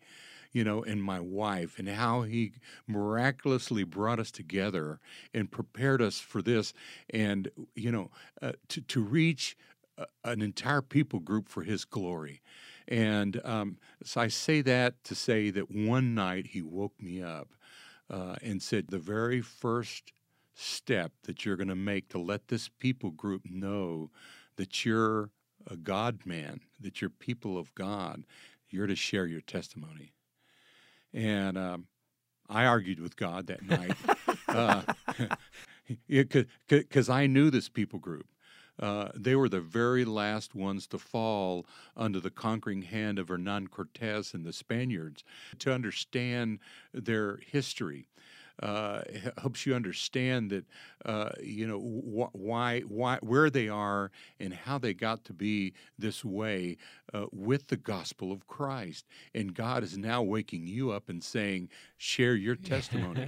you 0.53 0.65
know, 0.65 0.83
and 0.83 1.03
my 1.03 1.21
wife, 1.21 1.79
and 1.79 1.89
how 1.89 2.23
He 2.23 2.53
miraculously 2.87 3.85
brought 3.85 4.19
us 4.19 4.31
together 4.31 5.01
and 5.35 5.51
prepared 5.51 6.03
us 6.03 6.19
for 6.19 6.43
this, 6.43 6.73
and 7.11 7.51
you 7.75 7.93
know, 7.93 8.11
uh, 8.43 8.53
to 8.69 8.81
to 8.83 9.03
reach 9.03 9.57
an 10.25 10.43
entire 10.43 10.83
people 10.83 11.21
group 11.21 11.49
for 11.49 11.63
His 11.63 11.85
glory. 11.85 12.41
And 12.87 13.41
um, 13.45 13.79
so 14.03 14.21
I 14.21 14.29
say 14.29 14.63
that 14.63 15.05
to 15.05 15.15
say 15.15 15.51
that 15.51 15.71
one 15.71 16.15
night 16.15 16.49
He 16.49 16.63
woke 16.63 17.01
me 17.01 17.23
up 17.23 17.49
uh, 18.11 18.37
and 18.43 18.63
said, 18.63 18.89
the 18.89 18.99
very 18.99 19.41
first 19.41 20.13
step 20.59 21.13
that 21.25 21.45
you're 21.45 21.57
going 21.57 21.69
to 21.69 21.75
make 21.75 22.09
to 22.09 22.19
let 22.19 22.49
this 22.49 22.69
people 22.69 23.11
group 23.11 23.43
know 23.49 24.11
that 24.57 24.85
you're 24.85 25.31
a 25.71 25.77
God 25.77 26.21
man, 26.25 26.61
that 26.81 27.01
you're 27.01 27.11
people 27.11 27.59
of 27.59 27.75
God, 27.75 28.25
you're 28.69 28.87
to 28.87 28.97
share 28.97 29.27
your 29.27 29.41
testimony. 29.41 30.13
And 31.13 31.57
um, 31.57 31.87
I 32.49 32.65
argued 32.65 33.01
with 33.01 33.17
God 33.17 33.47
that 33.47 33.63
night 33.63 33.97
because 34.47 34.85
uh, 37.09 37.13
I 37.15 37.27
knew 37.27 37.51
this 37.51 37.69
people 37.69 37.99
group. 37.99 38.27
Uh, 38.81 39.09
they 39.15 39.35
were 39.35 39.49
the 39.49 39.61
very 39.61 40.05
last 40.05 40.55
ones 40.55 40.87
to 40.87 40.99
fall 40.99 41.67
under 41.97 42.21
the 42.21 42.31
conquering 42.31 42.83
hand 42.83 43.19
of 43.19 43.29
Hernan 43.29 43.69
Cortez 43.69 44.35
and 44.35 44.45
the 44.45 44.53
Spaniards. 44.53 45.25
To 45.59 45.73
understand 45.73 46.61
their 46.95 47.41
history, 47.45 48.07
uh, 48.63 49.03
helps 49.41 49.67
you 49.67 49.75
understand 49.75 50.51
that 50.51 50.65
uh, 51.05 51.31
you 51.43 51.67
know 51.67 51.79
wh- 51.79 52.35
why 52.35 52.81
why 52.81 53.19
where 53.21 53.51
they 53.51 53.69
are 53.69 54.11
and 54.41 54.53
how 54.53 54.79
they 54.79 54.95
got 54.95 55.25
to 55.25 55.33
be 55.33 55.73
this 55.99 56.25
way 56.25 56.77
uh, 57.15 57.27
with 57.33 57.69
the 57.69 57.77
gospel 57.77 58.33
of 58.33 58.47
Christ. 58.47 59.07
And 59.35 59.55
God 59.55 59.83
is 59.83 59.97
now 59.97 60.23
waking 60.23 60.67
you 60.67 60.91
up 60.91 61.09
and 61.09 61.23
saying, 61.23 61.69
share 61.97 62.35
your 62.35 62.57
testimony. 62.57 63.27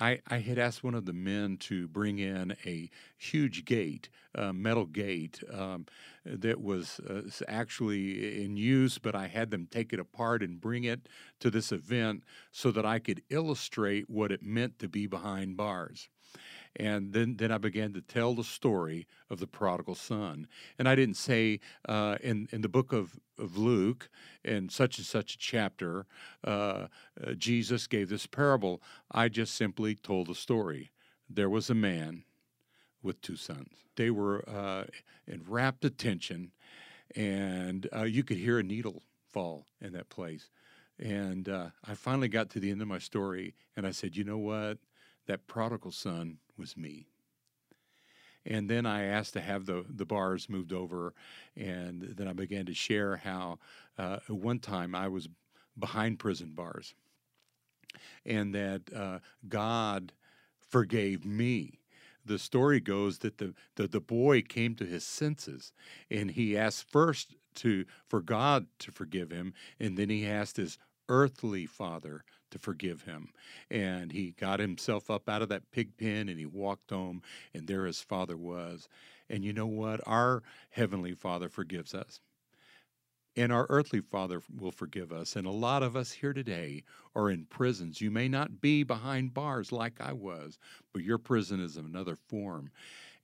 I, 0.00 0.20
I 0.26 0.38
had 0.38 0.58
asked 0.58 0.82
one 0.82 0.94
of 0.94 1.04
the 1.04 1.12
men 1.12 1.58
to 1.58 1.86
bring 1.86 2.18
in 2.18 2.56
a 2.64 2.90
huge 3.18 3.64
gate, 3.64 4.08
a 4.34 4.52
metal 4.52 4.86
gate 4.86 5.42
um, 5.52 5.86
that 6.24 6.60
was 6.60 7.00
uh, 7.00 7.22
actually 7.46 8.42
in 8.42 8.56
use, 8.56 8.98
but 8.98 9.14
I 9.14 9.26
had 9.26 9.50
them 9.50 9.66
take 9.70 9.92
it 9.92 10.00
apart 10.00 10.42
and 10.42 10.60
bring 10.60 10.84
it 10.84 11.08
to 11.40 11.50
this 11.50 11.70
event 11.70 12.24
so 12.50 12.70
that 12.70 12.86
I 12.86 12.98
could 12.98 13.22
illustrate 13.28 14.08
what 14.08 14.32
it 14.32 14.42
meant 14.42 14.78
to 14.78 14.88
be 14.88 15.06
behind 15.06 15.56
bars. 15.56 16.08
And 16.76 17.12
then, 17.12 17.36
then 17.36 17.50
I 17.50 17.58
began 17.58 17.92
to 17.94 18.00
tell 18.00 18.34
the 18.34 18.44
story 18.44 19.06
of 19.28 19.40
the 19.40 19.46
prodigal 19.46 19.96
son. 19.96 20.46
And 20.78 20.88
I 20.88 20.94
didn't 20.94 21.16
say 21.16 21.60
uh, 21.88 22.16
in, 22.22 22.48
in 22.52 22.60
the 22.60 22.68
book 22.68 22.92
of, 22.92 23.18
of 23.38 23.56
Luke, 23.56 24.08
in 24.44 24.68
such 24.68 24.98
and 24.98 25.06
such 25.06 25.34
a 25.34 25.38
chapter, 25.38 26.06
uh, 26.44 26.86
uh, 27.22 27.32
Jesus 27.36 27.86
gave 27.86 28.08
this 28.08 28.26
parable. 28.26 28.80
I 29.10 29.28
just 29.28 29.54
simply 29.54 29.96
told 29.96 30.28
the 30.28 30.34
story. 30.34 30.92
There 31.28 31.50
was 31.50 31.70
a 31.70 31.74
man 31.74 32.24
with 33.02 33.20
two 33.20 33.36
sons. 33.36 33.84
They 33.96 34.10
were 34.10 34.48
uh, 34.48 34.84
in 35.26 35.42
rapt 35.46 35.84
attention, 35.84 36.52
and 37.16 37.88
uh, 37.94 38.04
you 38.04 38.22
could 38.22 38.36
hear 38.36 38.58
a 38.58 38.62
needle 38.62 39.02
fall 39.28 39.66
in 39.80 39.92
that 39.92 40.08
place. 40.08 40.50
And 40.98 41.48
uh, 41.48 41.68
I 41.86 41.94
finally 41.94 42.28
got 42.28 42.50
to 42.50 42.60
the 42.60 42.70
end 42.70 42.82
of 42.82 42.88
my 42.88 42.98
story, 42.98 43.54
and 43.76 43.86
I 43.86 43.90
said, 43.90 44.16
You 44.16 44.24
know 44.24 44.38
what? 44.38 44.78
That 45.26 45.46
prodigal 45.46 45.92
son 45.92 46.38
was 46.60 46.76
me. 46.76 47.06
And 48.46 48.70
then 48.70 48.86
I 48.86 49.04
asked 49.04 49.32
to 49.32 49.40
have 49.40 49.66
the, 49.66 49.84
the 49.88 50.06
bars 50.06 50.48
moved 50.48 50.72
over, 50.72 51.14
and 51.56 52.02
then 52.02 52.28
I 52.28 52.32
began 52.32 52.66
to 52.66 52.74
share 52.74 53.16
how 53.16 53.58
uh, 53.98 54.18
one 54.28 54.60
time 54.60 54.94
I 54.94 55.08
was 55.08 55.28
behind 55.78 56.18
prison 56.18 56.52
bars, 56.54 56.94
and 58.24 58.54
that 58.54 58.82
uh, 58.94 59.18
God 59.48 60.12
forgave 60.58 61.24
me. 61.24 61.80
The 62.24 62.38
story 62.38 62.80
goes 62.80 63.18
that 63.18 63.38
the, 63.38 63.54
the, 63.76 63.88
the 63.88 64.00
boy 64.00 64.42
came 64.42 64.74
to 64.76 64.84
his 64.84 65.04
senses, 65.04 65.72
and 66.10 66.30
he 66.30 66.56
asked 66.56 66.90
first 66.90 67.34
to 67.56 67.84
for 68.06 68.20
God 68.20 68.66
to 68.80 68.92
forgive 68.92 69.30
him, 69.30 69.54
and 69.78 69.96
then 69.96 70.08
he 70.08 70.26
asked 70.26 70.56
his 70.56 70.78
earthly 71.08 71.66
father 71.66 72.24
to 72.50 72.58
forgive 72.58 73.02
him. 73.02 73.28
And 73.70 74.12
he 74.12 74.32
got 74.32 74.60
himself 74.60 75.10
up 75.10 75.28
out 75.28 75.42
of 75.42 75.48
that 75.48 75.70
pig 75.70 75.96
pen 75.96 76.28
and 76.28 76.38
he 76.38 76.46
walked 76.46 76.90
home, 76.90 77.22
and 77.54 77.66
there 77.66 77.86
his 77.86 78.00
father 78.00 78.36
was. 78.36 78.88
And 79.28 79.44
you 79.44 79.52
know 79.52 79.66
what? 79.66 80.00
Our 80.06 80.42
heavenly 80.70 81.14
father 81.14 81.48
forgives 81.48 81.94
us. 81.94 82.20
And 83.36 83.52
our 83.52 83.66
earthly 83.68 84.00
father 84.00 84.42
will 84.58 84.72
forgive 84.72 85.12
us. 85.12 85.36
And 85.36 85.46
a 85.46 85.52
lot 85.52 85.84
of 85.84 85.94
us 85.94 86.10
here 86.10 86.32
today 86.32 86.82
are 87.14 87.30
in 87.30 87.46
prisons. 87.46 88.00
You 88.00 88.10
may 88.10 88.28
not 88.28 88.60
be 88.60 88.82
behind 88.82 89.32
bars 89.32 89.70
like 89.70 90.00
I 90.00 90.12
was, 90.12 90.58
but 90.92 91.04
your 91.04 91.18
prison 91.18 91.60
is 91.60 91.76
another 91.76 92.16
form. 92.16 92.72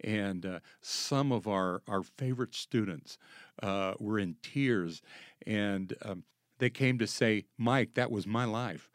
And 0.04 0.46
uh, 0.46 0.60
some 0.80 1.32
of 1.32 1.48
our, 1.48 1.82
our 1.88 2.02
favorite 2.02 2.54
students 2.54 3.18
uh, 3.62 3.94
were 3.98 4.20
in 4.20 4.36
tears. 4.42 5.02
And 5.44 5.92
um, 6.02 6.22
they 6.58 6.70
came 6.70 6.98
to 6.98 7.06
say, 7.06 7.44
Mike, 7.58 7.94
that 7.94 8.10
was 8.10 8.26
my 8.26 8.44
life. 8.44 8.88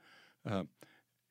Uh, 0.50 0.64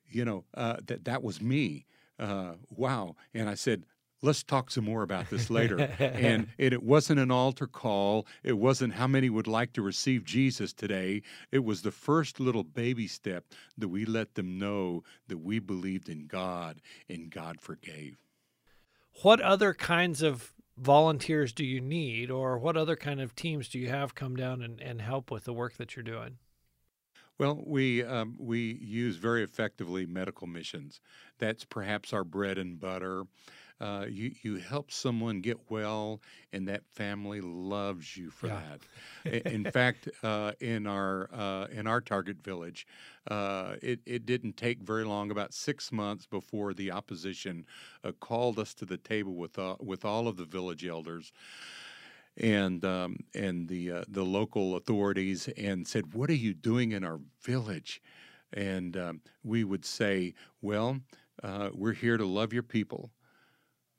you 0.09 0.25
know, 0.25 0.45
uh, 0.53 0.77
that 0.85 1.05
that 1.05 1.23
was 1.23 1.41
me. 1.41 1.85
Uh, 2.19 2.53
wow. 2.69 3.15
And 3.33 3.49
I 3.49 3.55
said, 3.55 3.85
let's 4.21 4.43
talk 4.43 4.69
some 4.69 4.85
more 4.85 5.01
about 5.01 5.29
this 5.29 5.49
later. 5.49 5.79
and 5.99 6.47
it, 6.57 6.73
it, 6.73 6.83
wasn't 6.83 7.19
an 7.19 7.31
altar 7.31 7.67
call. 7.67 8.27
It 8.43 8.57
wasn't 8.57 8.93
how 8.93 9.07
many 9.07 9.29
would 9.29 9.47
like 9.47 9.73
to 9.73 9.81
receive 9.81 10.23
Jesus 10.23 10.73
today. 10.73 11.23
It 11.51 11.63
was 11.63 11.81
the 11.81 11.91
first 11.91 12.39
little 12.39 12.63
baby 12.63 13.07
step 13.07 13.45
that 13.77 13.87
we 13.87 14.05
let 14.05 14.35
them 14.35 14.59
know 14.59 15.03
that 15.27 15.39
we 15.39 15.59
believed 15.59 16.09
in 16.09 16.27
God 16.27 16.81
and 17.09 17.29
God 17.29 17.59
forgave. 17.59 18.17
What 19.23 19.41
other 19.41 19.73
kinds 19.73 20.21
of 20.21 20.53
volunteers 20.77 21.51
do 21.53 21.65
you 21.65 21.81
need, 21.81 22.31
or 22.31 22.57
what 22.57 22.77
other 22.77 22.95
kind 22.95 23.21
of 23.21 23.35
teams 23.35 23.67
do 23.67 23.77
you 23.77 23.89
have 23.89 24.15
come 24.15 24.35
down 24.35 24.61
and, 24.61 24.79
and 24.81 25.01
help 25.01 25.29
with 25.29 25.43
the 25.43 25.53
work 25.53 25.77
that 25.77 25.95
you're 25.95 26.03
doing? 26.03 26.37
Well, 27.41 27.59
we 27.65 28.03
um, 28.03 28.35
we 28.37 28.59
use 28.59 29.15
very 29.15 29.41
effectively 29.41 30.05
medical 30.05 30.45
missions. 30.45 31.01
That's 31.39 31.65
perhaps 31.65 32.13
our 32.13 32.23
bread 32.23 32.59
and 32.59 32.79
butter. 32.79 33.23
Uh, 33.79 34.05
you 34.07 34.35
you 34.43 34.57
help 34.57 34.91
someone 34.91 35.41
get 35.41 35.57
well, 35.67 36.21
and 36.53 36.67
that 36.67 36.83
family 36.93 37.41
loves 37.41 38.15
you 38.15 38.29
for 38.29 38.45
yeah. 38.45 38.61
that. 39.25 39.51
in 39.51 39.63
fact, 39.71 40.07
uh, 40.21 40.51
in 40.59 40.85
our 40.85 41.31
uh, 41.33 41.65
in 41.71 41.87
our 41.87 41.99
target 41.99 42.43
village, 42.43 42.85
uh, 43.31 43.73
it 43.81 44.01
it 44.05 44.27
didn't 44.27 44.55
take 44.55 44.83
very 44.83 45.03
long, 45.03 45.31
about 45.31 45.51
six 45.51 45.91
months 45.91 46.27
before 46.27 46.75
the 46.75 46.91
opposition 46.91 47.65
uh, 48.03 48.11
called 48.11 48.59
us 48.59 48.75
to 48.75 48.85
the 48.85 48.97
table 48.97 49.33
with 49.33 49.57
uh, 49.57 49.77
with 49.79 50.05
all 50.05 50.27
of 50.27 50.37
the 50.37 50.45
village 50.45 50.85
elders 50.85 51.33
and 52.37 52.83
um, 52.85 53.17
and 53.35 53.67
the 53.67 53.91
uh, 53.91 54.03
the 54.07 54.23
local 54.23 54.75
authorities 54.75 55.49
and 55.57 55.87
said, 55.87 56.13
"What 56.13 56.29
are 56.29 56.33
you 56.35 56.53
doing 56.53 56.91
in 56.91 57.03
our 57.03 57.19
village?" 57.41 58.01
And 58.53 58.97
um, 58.97 59.21
we 59.43 59.63
would 59.63 59.85
say, 59.85 60.33
"Well, 60.61 60.99
uh, 61.43 61.69
we're 61.73 61.93
here 61.93 62.17
to 62.17 62.25
love 62.25 62.53
your 62.53 62.63
people. 62.63 63.11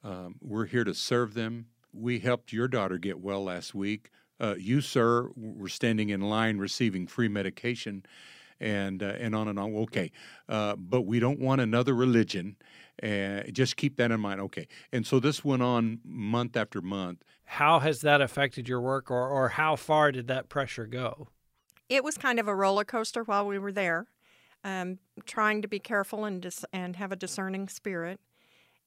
Um, 0.04 0.36
we're 0.40 0.66
here 0.66 0.84
to 0.84 0.94
serve 0.94 1.34
them. 1.34 1.66
We 1.92 2.18
helped 2.18 2.52
your 2.52 2.68
daughter 2.68 2.98
get 2.98 3.20
well 3.20 3.44
last 3.44 3.74
week. 3.74 4.10
Uh, 4.40 4.54
you, 4.58 4.80
sir, 4.80 5.30
were 5.36 5.68
standing 5.68 6.08
in 6.10 6.20
line 6.20 6.58
receiving 6.58 7.06
free 7.06 7.28
medication." 7.28 8.04
And, 8.60 9.02
uh, 9.02 9.14
and 9.18 9.34
on 9.34 9.48
and 9.48 9.58
on. 9.58 9.74
Okay, 9.74 10.12
uh, 10.48 10.76
but 10.76 11.00
we 11.00 11.18
don't 11.18 11.40
want 11.40 11.60
another 11.60 11.94
religion, 11.94 12.54
and 12.98 13.52
just 13.54 13.76
keep 13.76 13.96
that 13.96 14.10
in 14.10 14.20
mind. 14.20 14.40
Okay. 14.40 14.68
And 14.92 15.06
so 15.06 15.20
this 15.20 15.44
went 15.44 15.62
on 15.62 16.00
month 16.04 16.56
after 16.56 16.80
month. 16.80 17.24
How 17.44 17.80
has 17.80 18.00
that 18.02 18.20
affected 18.20 18.68
your 18.68 18.80
work, 18.80 19.10
or, 19.10 19.28
or 19.28 19.50
how 19.50 19.76
far 19.76 20.12
did 20.12 20.28
that 20.28 20.48
pressure 20.48 20.86
go? 20.86 21.28
It 21.88 22.04
was 22.04 22.16
kind 22.16 22.38
of 22.38 22.48
a 22.48 22.54
roller 22.54 22.84
coaster 22.84 23.22
while 23.22 23.46
we 23.46 23.58
were 23.58 23.72
there, 23.72 24.06
um, 24.64 24.98
trying 25.26 25.60
to 25.62 25.68
be 25.68 25.78
careful 25.78 26.24
and, 26.24 26.40
dis- 26.40 26.64
and 26.72 26.96
have 26.96 27.12
a 27.12 27.16
discerning 27.16 27.68
spirit. 27.68 28.20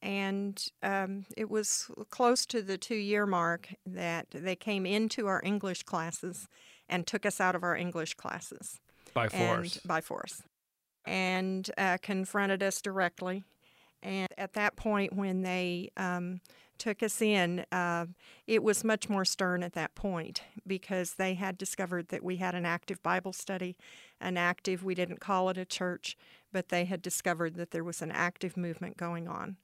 And 0.02 0.64
um, 0.84 1.26
it 1.36 1.50
was 1.50 1.90
close 2.10 2.46
to 2.48 2.62
the 2.62 2.78
two 2.78 2.96
year 2.96 3.26
mark 3.26 3.70
that 3.86 4.28
they 4.32 4.56
came 4.56 4.86
into 4.86 5.28
our 5.28 5.42
English 5.44 5.84
classes 5.84 6.48
and 6.88 7.06
took 7.06 7.26
us 7.26 7.40
out 7.40 7.56
of 7.56 7.64
our 7.64 7.76
English 7.76 8.16
classes. 8.16 8.80
By 9.14 9.30
force. 9.30 9.76
And, 9.76 9.88
by 9.88 10.02
force. 10.02 10.44
And 11.06 11.70
uh, 11.78 11.98
confronted 12.02 12.62
us 12.62 12.82
directly 12.82 13.44
and 14.06 14.30
at 14.38 14.54
that 14.54 14.76
point, 14.76 15.14
when 15.14 15.42
they 15.42 15.90
um, 15.98 16.40
took 16.78 17.02
us 17.02 17.22
in, 17.22 17.66
uh, 17.72 18.06
it 18.46 18.62
was 18.62 18.84
much 18.84 19.10
more 19.10 19.26
stern 19.26 19.64
at 19.64 19.74
that 19.74 19.96
point 19.96 20.44
because 20.68 21.16
they 21.16 21.34
had 21.34 21.58
discovered 21.58 22.10
that 22.10 22.24
we 22.24 22.36
had 22.36 22.54
an 22.54 22.68
active 22.68 23.02
Bible 23.02 23.34
study, 23.34 23.76
an 24.22 24.38
active, 24.38 24.84
we 24.84 24.94
didn't 24.94 25.20
call 25.20 25.50
it 25.50 25.58
a 25.58 25.66
church, 25.66 26.16
but 26.54 26.70
they 26.70 26.86
had 26.86 27.02
discovered 27.02 27.56
that 27.56 27.72
there 27.72 27.84
was 27.84 28.02
an 28.04 28.12
active 28.12 28.56
movement 28.56 28.96
going 28.96 29.28
on 29.28 29.58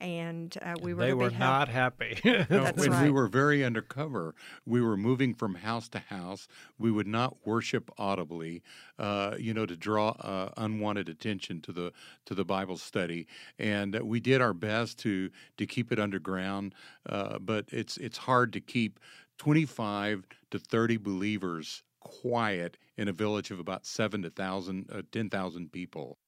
and 0.00 0.56
uh, 0.62 0.74
we 0.80 0.94
were. 0.94 1.00
They 1.00 1.14
were 1.14 1.30
not 1.30 1.68
happy. 1.68 2.18
That's 2.48 2.78
when 2.78 2.90
right. 2.90 3.04
we 3.04 3.10
were 3.10 3.26
very 3.26 3.64
undercover, 3.64 4.34
we 4.66 4.80
were 4.80 4.96
moving 4.96 5.34
from 5.34 5.56
house 5.56 5.88
to 5.90 5.98
house. 5.98 6.48
We 6.78 6.90
would 6.90 7.06
not 7.06 7.36
worship 7.46 7.90
audibly, 7.98 8.62
uh, 8.98 9.36
you 9.38 9.54
know, 9.54 9.66
to 9.66 9.76
draw 9.76 10.10
uh, 10.20 10.52
unwanted 10.56 11.08
attention 11.08 11.60
to 11.62 11.72
the 11.72 11.92
to 12.26 12.34
the 12.34 12.44
Bible 12.44 12.76
study, 12.76 13.26
and 13.58 13.98
we 14.00 14.20
did 14.20 14.40
our 14.40 14.54
best 14.54 14.98
to 15.00 15.30
to 15.56 15.66
keep 15.66 15.92
it 15.92 15.98
underground. 15.98 16.74
Uh, 17.08 17.38
but 17.38 17.66
it's 17.70 17.96
it's 17.96 18.18
hard 18.18 18.52
to 18.52 18.60
keep 18.60 19.00
twenty 19.38 19.64
five 19.64 20.26
to 20.50 20.58
thirty 20.58 20.96
believers 20.96 21.82
quiet 22.00 22.76
in 22.96 23.08
a 23.08 23.12
village 23.12 23.50
of 23.50 23.58
about 23.58 23.84
seven 23.84 24.22
to 24.22 24.30
thousand, 24.30 24.88
uh, 24.92 25.02
ten 25.12 25.28
thousand 25.28 25.72
people. 25.72 26.18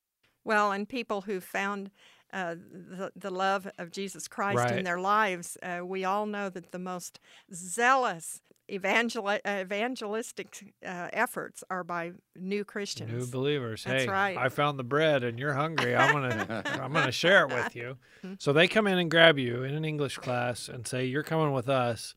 Well, 0.44 0.72
and 0.72 0.88
people 0.88 1.20
who 1.20 1.40
found 1.40 1.90
uh, 2.32 2.54
the, 2.72 3.12
the 3.16 3.30
love 3.30 3.68
of 3.78 3.90
Jesus 3.90 4.28
Christ 4.28 4.58
right. 4.58 4.78
in 4.78 4.84
their 4.84 5.00
lives. 5.00 5.56
Uh, 5.62 5.80
we 5.84 6.04
all 6.04 6.26
know 6.26 6.48
that 6.48 6.72
the 6.72 6.78
most 6.78 7.20
zealous 7.52 8.40
evangel- 8.70 9.38
evangelistic 9.46 10.74
uh, 10.84 11.08
efforts 11.12 11.64
are 11.70 11.84
by 11.84 12.12
new 12.36 12.64
Christians. 12.64 13.12
New 13.12 13.26
believers. 13.26 13.84
That's 13.84 14.04
hey, 14.04 14.08
right. 14.08 14.36
I 14.36 14.48
found 14.48 14.78
the 14.78 14.84
bread 14.84 15.24
and 15.24 15.38
you're 15.38 15.54
hungry. 15.54 15.94
I'm 15.94 16.12
gonna 16.12 16.62
I'm 16.80 16.92
gonna 16.92 17.12
share 17.12 17.46
it 17.46 17.54
with 17.54 17.76
you. 17.76 17.96
Mm-hmm. 18.24 18.34
So 18.38 18.52
they 18.52 18.68
come 18.68 18.86
in 18.86 18.98
and 18.98 19.10
grab 19.10 19.38
you 19.38 19.62
in 19.62 19.74
an 19.74 19.84
English 19.84 20.18
class 20.18 20.68
and 20.68 20.86
say, 20.86 21.04
You're 21.04 21.22
coming 21.22 21.52
with 21.52 21.68
us. 21.68 22.14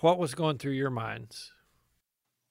What 0.00 0.18
was 0.18 0.34
going 0.34 0.58
through 0.58 0.72
your 0.72 0.90
minds? 0.90 1.52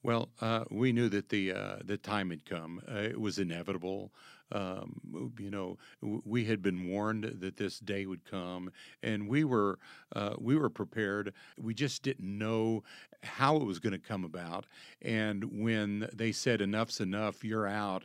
Well, 0.04 0.30
uh, 0.40 0.64
we 0.72 0.94
knew 0.94 1.10
that 1.10 1.30
the 1.30 1.54
uh, 1.54 1.76
the 1.84 1.98
time 1.98 2.30
had 2.32 2.46
come. 2.46 2.82
Uh, 2.90 3.00
it 3.00 3.20
was 3.20 3.38
inevitable. 3.38 4.12
Um, 4.52 5.34
you 5.40 5.50
know, 5.50 5.78
we 6.02 6.46
had 6.46 6.62
been 6.62 6.90
warned 6.90 7.24
that 7.40 7.58
this 7.58 7.80
day 7.80 8.06
would 8.06 8.30
come, 8.30 8.72
and 9.04 9.28
we 9.28 9.44
were 9.44 9.80
uh, 10.16 10.34
we 10.40 10.56
were 10.56 10.70
prepared. 10.70 11.34
We 11.58 11.74
just 11.74 12.04
didn't 12.04 12.38
know 12.38 12.84
how 13.24 13.58
it 13.58 13.64
was 13.64 13.80
going 13.80 13.94
to 13.94 14.00
come 14.00 14.24
about. 14.24 14.66
And 15.02 15.62
when 15.62 16.08
they 16.14 16.32
said 16.32 16.62
enough's 16.62 17.00
enough, 17.00 17.44
you're 17.44 17.68
out, 17.68 18.04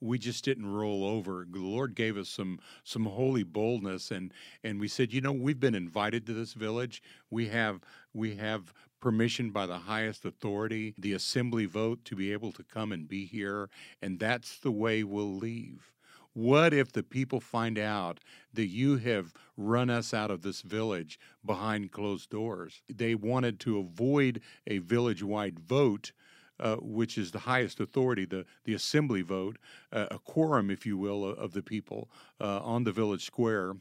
we 0.00 0.18
just 0.18 0.44
didn't 0.44 0.72
roll 0.72 1.04
over. 1.04 1.46
The 1.50 1.58
Lord 1.58 1.94
gave 1.94 2.16
us 2.16 2.28
some 2.28 2.60
some 2.84 3.04
holy 3.04 3.42
boldness, 3.42 4.10
and 4.10 4.32
and 4.62 4.80
we 4.80 4.88
said, 4.88 5.12
you 5.12 5.20
know, 5.20 5.32
we've 5.32 5.60
been 5.60 5.74
invited 5.74 6.26
to 6.26 6.34
this 6.34 6.52
village. 6.52 7.02
We 7.30 7.48
have 7.48 7.80
we 8.14 8.36
have 8.36 8.72
permission 9.00 9.50
by 9.50 9.66
the 9.66 9.78
highest 9.78 10.24
authority, 10.24 10.94
the 10.98 11.12
assembly 11.12 11.66
vote, 11.66 12.04
to 12.04 12.16
be 12.16 12.32
able 12.32 12.52
to 12.52 12.62
come 12.62 12.92
and 12.92 13.08
be 13.08 13.24
here, 13.26 13.70
and 14.02 14.18
that's 14.18 14.58
the 14.58 14.72
way 14.72 15.02
we'll 15.02 15.36
leave. 15.36 15.92
What 16.32 16.72
if 16.72 16.92
the 16.92 17.02
people 17.02 17.40
find 17.40 17.78
out 17.78 18.20
that 18.52 18.66
you 18.66 18.96
have 18.98 19.34
run 19.56 19.90
us 19.90 20.14
out 20.14 20.30
of 20.30 20.42
this 20.42 20.62
village 20.62 21.18
behind 21.44 21.90
closed 21.90 22.30
doors? 22.30 22.82
They 22.88 23.14
wanted 23.14 23.58
to 23.60 23.78
avoid 23.78 24.40
a 24.66 24.78
village 24.78 25.22
wide 25.22 25.58
vote. 25.58 26.12
Uh, 26.60 26.74
which 26.80 27.16
is 27.16 27.30
the 27.30 27.38
highest 27.38 27.78
authority, 27.78 28.24
the, 28.24 28.44
the 28.64 28.74
assembly 28.74 29.22
vote, 29.22 29.58
uh, 29.92 30.08
a 30.10 30.18
quorum, 30.18 30.72
if 30.72 30.84
you 30.84 30.98
will, 30.98 31.24
of 31.24 31.52
the 31.52 31.62
people 31.62 32.10
uh, 32.40 32.58
on 32.64 32.82
the 32.82 32.90
village 32.90 33.24
square 33.24 33.76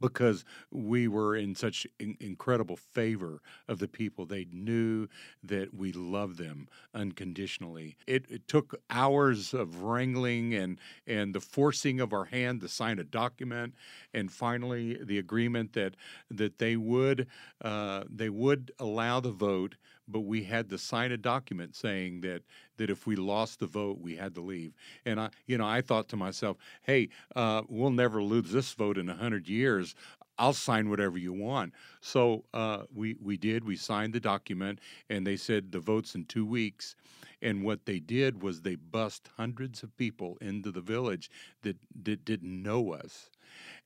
because 0.00 0.44
we 0.70 1.08
were 1.08 1.36
in 1.36 1.54
such 1.54 1.86
in- 1.98 2.16
incredible 2.20 2.76
favor 2.76 3.40
of 3.68 3.78
the 3.78 3.88
people. 3.88 4.26
They 4.26 4.46
knew 4.52 5.08
that 5.42 5.74
we 5.74 5.92
loved 5.92 6.38
them 6.38 6.68
unconditionally. 6.94 7.96
It, 8.06 8.24
it 8.28 8.48
took 8.48 8.74
hours 8.90 9.54
of 9.54 9.82
wrangling 9.82 10.54
and 10.54 10.78
and 11.06 11.34
the 11.34 11.40
forcing 11.40 12.00
of 12.00 12.12
our 12.12 12.24
hand 12.26 12.60
to 12.62 12.68
sign 12.68 12.98
a 12.98 13.04
document, 13.04 13.74
and 14.14 14.30
finally 14.32 14.98
the 15.02 15.18
agreement 15.18 15.72
that 15.74 15.96
that 16.30 16.58
they 16.58 16.76
would 16.76 17.26
uh, 17.62 18.04
they 18.08 18.28
would 18.30 18.72
allow 18.78 19.20
the 19.20 19.30
vote, 19.32 19.76
but 20.10 20.20
we 20.20 20.42
had 20.42 20.68
to 20.70 20.78
sign 20.78 21.12
a 21.12 21.16
document 21.16 21.74
saying 21.74 22.20
that 22.22 22.42
that 22.76 22.90
if 22.90 23.06
we 23.06 23.14
lost 23.14 23.60
the 23.60 23.66
vote, 23.66 23.98
we 24.00 24.16
had 24.16 24.34
to 24.34 24.40
leave. 24.40 24.72
And 25.04 25.20
I, 25.20 25.30
you 25.46 25.58
know, 25.58 25.66
I 25.66 25.82
thought 25.82 26.08
to 26.08 26.16
myself, 26.16 26.56
hey, 26.82 27.10
uh, 27.36 27.62
we'll 27.68 27.90
never 27.90 28.22
lose 28.22 28.50
this 28.50 28.72
vote 28.72 28.96
in 28.98 29.08
hundred 29.08 29.48
years. 29.48 29.94
I'll 30.38 30.54
sign 30.54 30.88
whatever 30.88 31.18
you 31.18 31.34
want. 31.34 31.74
So 32.00 32.44
uh, 32.54 32.84
we 32.94 33.16
we 33.20 33.36
did. 33.36 33.64
We 33.64 33.76
signed 33.76 34.14
the 34.14 34.20
document, 34.20 34.80
and 35.10 35.26
they 35.26 35.36
said 35.36 35.70
the 35.70 35.80
vote's 35.80 36.14
in 36.14 36.24
two 36.24 36.46
weeks. 36.46 36.96
And 37.42 37.62
what 37.62 37.86
they 37.86 38.00
did 38.00 38.42
was 38.42 38.60
they 38.60 38.74
bust 38.76 39.28
hundreds 39.36 39.82
of 39.82 39.96
people 39.96 40.36
into 40.40 40.70
the 40.70 40.80
village 40.80 41.30
that, 41.62 41.76
that 42.02 42.24
didn't 42.24 42.62
know 42.62 42.92
us, 42.92 43.30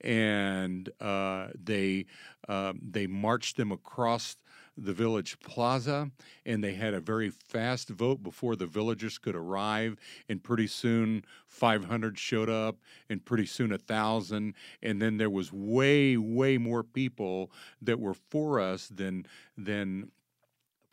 and 0.01 0.89
uh, 1.01 1.49
they 1.63 2.07
um, 2.49 2.81
they 2.83 3.07
marched 3.07 3.57
them 3.57 3.73
across 3.73 4.37
the 4.77 4.93
village 4.93 5.39
plaza 5.41 6.11
and 6.45 6.63
they 6.63 6.75
had 6.75 6.95
a 6.95 7.01
very 7.01 7.31
fast 7.31 7.89
vote 7.89 8.23
before 8.23 8.57
the 8.57 8.67
villagers 8.67 9.19
could 9.19 9.37
arrive 9.37 9.97
and 10.29 10.43
pretty 10.43 10.67
soon 10.67 11.25
500 11.47 12.19
showed 12.19 12.51
up 12.51 12.77
and 13.09 13.25
pretty 13.25 13.47
soon 13.47 13.73
a 13.73 13.79
thousand 13.79 14.55
and 14.83 15.01
then 15.01 15.17
there 15.17 15.31
was 15.31 15.53
way 15.53 16.17
way 16.17 16.59
more 16.59 16.83
people 16.83 17.51
that 17.81 18.01
were 18.01 18.15
for 18.15 18.59
us 18.61 18.89
than 18.89 19.27
than 19.57 20.11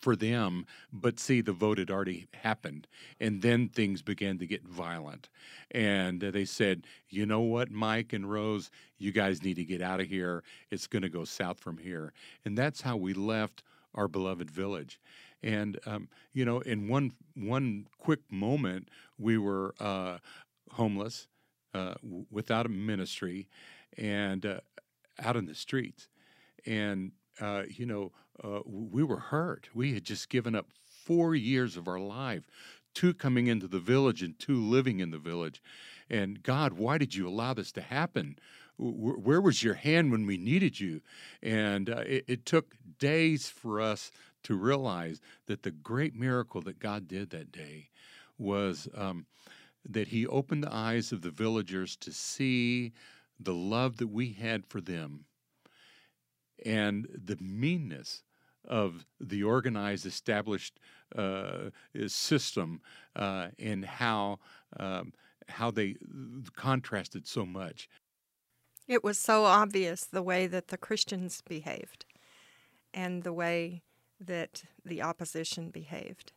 for 0.01 0.15
them, 0.15 0.65
but 0.91 1.19
see, 1.19 1.41
the 1.41 1.53
vote 1.53 1.77
had 1.77 1.91
already 1.91 2.27
happened. 2.34 2.88
And 3.19 3.41
then 3.41 3.69
things 3.69 4.01
began 4.01 4.39
to 4.39 4.47
get 4.47 4.63
violent. 4.63 5.29
And 5.69 6.19
they 6.19 6.45
said, 6.45 6.86
you 7.10 7.25
know 7.25 7.41
what, 7.41 7.71
Mike 7.71 8.12
and 8.12 8.29
Rose, 8.29 8.71
you 8.97 9.12
guys 9.12 9.43
need 9.43 9.56
to 9.56 9.63
get 9.63 9.82
out 9.82 10.01
of 10.01 10.08
here. 10.08 10.43
It's 10.71 10.88
going 10.88 11.03
to 11.03 11.10
go 11.10 11.23
south 11.23 11.60
from 11.60 11.77
here. 11.77 12.13
And 12.43 12.58
that's 12.58 12.82
how 12.82 12.97
we 12.97 13.13
left 13.13 13.63
our 13.93 14.08
beloved 14.08 14.49
village. 14.49 14.99
And, 15.43 15.80
um, 15.86 16.08
you 16.34 16.45
know, 16.45 16.60
in 16.60 16.88
one, 16.88 17.13
one 17.36 17.88
quick 17.97 18.19
moment, 18.32 18.89
we 19.17 19.38
were 19.38 19.73
uh, 19.80 20.19
homeless, 20.71 21.27
uh, 21.73 21.95
w- 22.04 22.25
without 22.30 22.65
a 22.65 22.69
ministry, 22.69 23.47
and 23.97 24.45
uh, 24.45 24.60
out 25.19 25.36
in 25.36 25.45
the 25.45 25.56
streets. 25.56 26.08
And 26.65 27.12
uh, 27.39 27.63
you 27.67 27.86
know, 27.86 28.12
uh, 28.43 28.60
we 28.65 29.04
were 29.04 29.19
hurt. 29.19 29.69
We 29.73 29.93
had 29.93 30.04
just 30.04 30.30
given 30.30 30.56
up 30.56 30.67
four 31.06 31.36
years 31.36 31.77
of 31.77 31.88
our 31.88 31.99
life, 31.99 32.43
two 32.93 33.13
coming 33.13 33.47
into 33.47 33.67
the 33.67 33.80
village 33.80 34.21
and 34.21 34.38
two 34.38 34.60
living 34.60 34.99
in 34.99 35.12
the 35.12 35.17
village. 35.17 35.62
And 36.12 36.43
God, 36.43 36.74
why 36.74 36.97
did 36.97 37.15
you 37.15 37.26
allow 37.26 37.54
this 37.54 37.71
to 37.71 37.82
happen? 37.82 38.38
Where 38.78 39.39
was 39.39 39.63
your 39.63 39.76
hand 39.76 40.12
when 40.12 40.26
we 40.26 40.38
needed 40.38 40.78
you? 40.78 41.02
And 41.41 41.89
uh, 41.89 42.04
it, 42.06 42.26
it 42.28 42.45
took 42.45 42.76
days 43.00 43.47
for 43.47 43.80
us 43.80 44.12
to 44.43 44.56
realize 44.56 45.21
that 45.47 45.63
the 45.63 45.71
great 45.71 46.13
miracle 46.13 46.62
that 46.63 46.80
God 46.80 47.08
did 47.08 47.30
that 47.30 47.52
day 47.52 47.89
was 48.38 48.89
um, 48.93 49.26
that 49.88 50.10
He 50.10 50.28
opened 50.28 50.63
the 50.63 50.74
eyes 50.74 51.13
of 51.13 51.21
the 51.21 51.32
villagers 51.32 51.95
to 51.97 52.12
see 52.12 52.91
the 53.39 53.54
love 53.54 53.95
that 53.97 54.10
we 54.10 54.34
had 54.34 54.65
for 54.65 54.82
them 54.82 55.26
and 56.65 57.08
the 57.13 57.38
meanness 57.39 58.24
of 58.67 59.06
the 59.19 59.43
organized, 59.43 60.06
established 60.06 60.78
uh, 61.15 61.69
system 62.08 62.82
uh, 63.15 63.47
and 63.58 63.86
how 63.86 64.39
um, 64.78 65.13
how 65.51 65.71
they 65.71 65.95
contrasted 66.55 67.27
so 67.27 67.45
much. 67.45 67.87
It 68.87 69.03
was 69.03 69.17
so 69.17 69.45
obvious 69.45 70.05
the 70.05 70.23
way 70.23 70.47
that 70.47 70.69
the 70.69 70.77
Christians 70.77 71.41
behaved 71.47 72.05
and 72.93 73.23
the 73.23 73.33
way 73.33 73.83
that 74.19 74.63
the 74.83 75.01
opposition 75.01 75.69
behaved. 75.69 76.33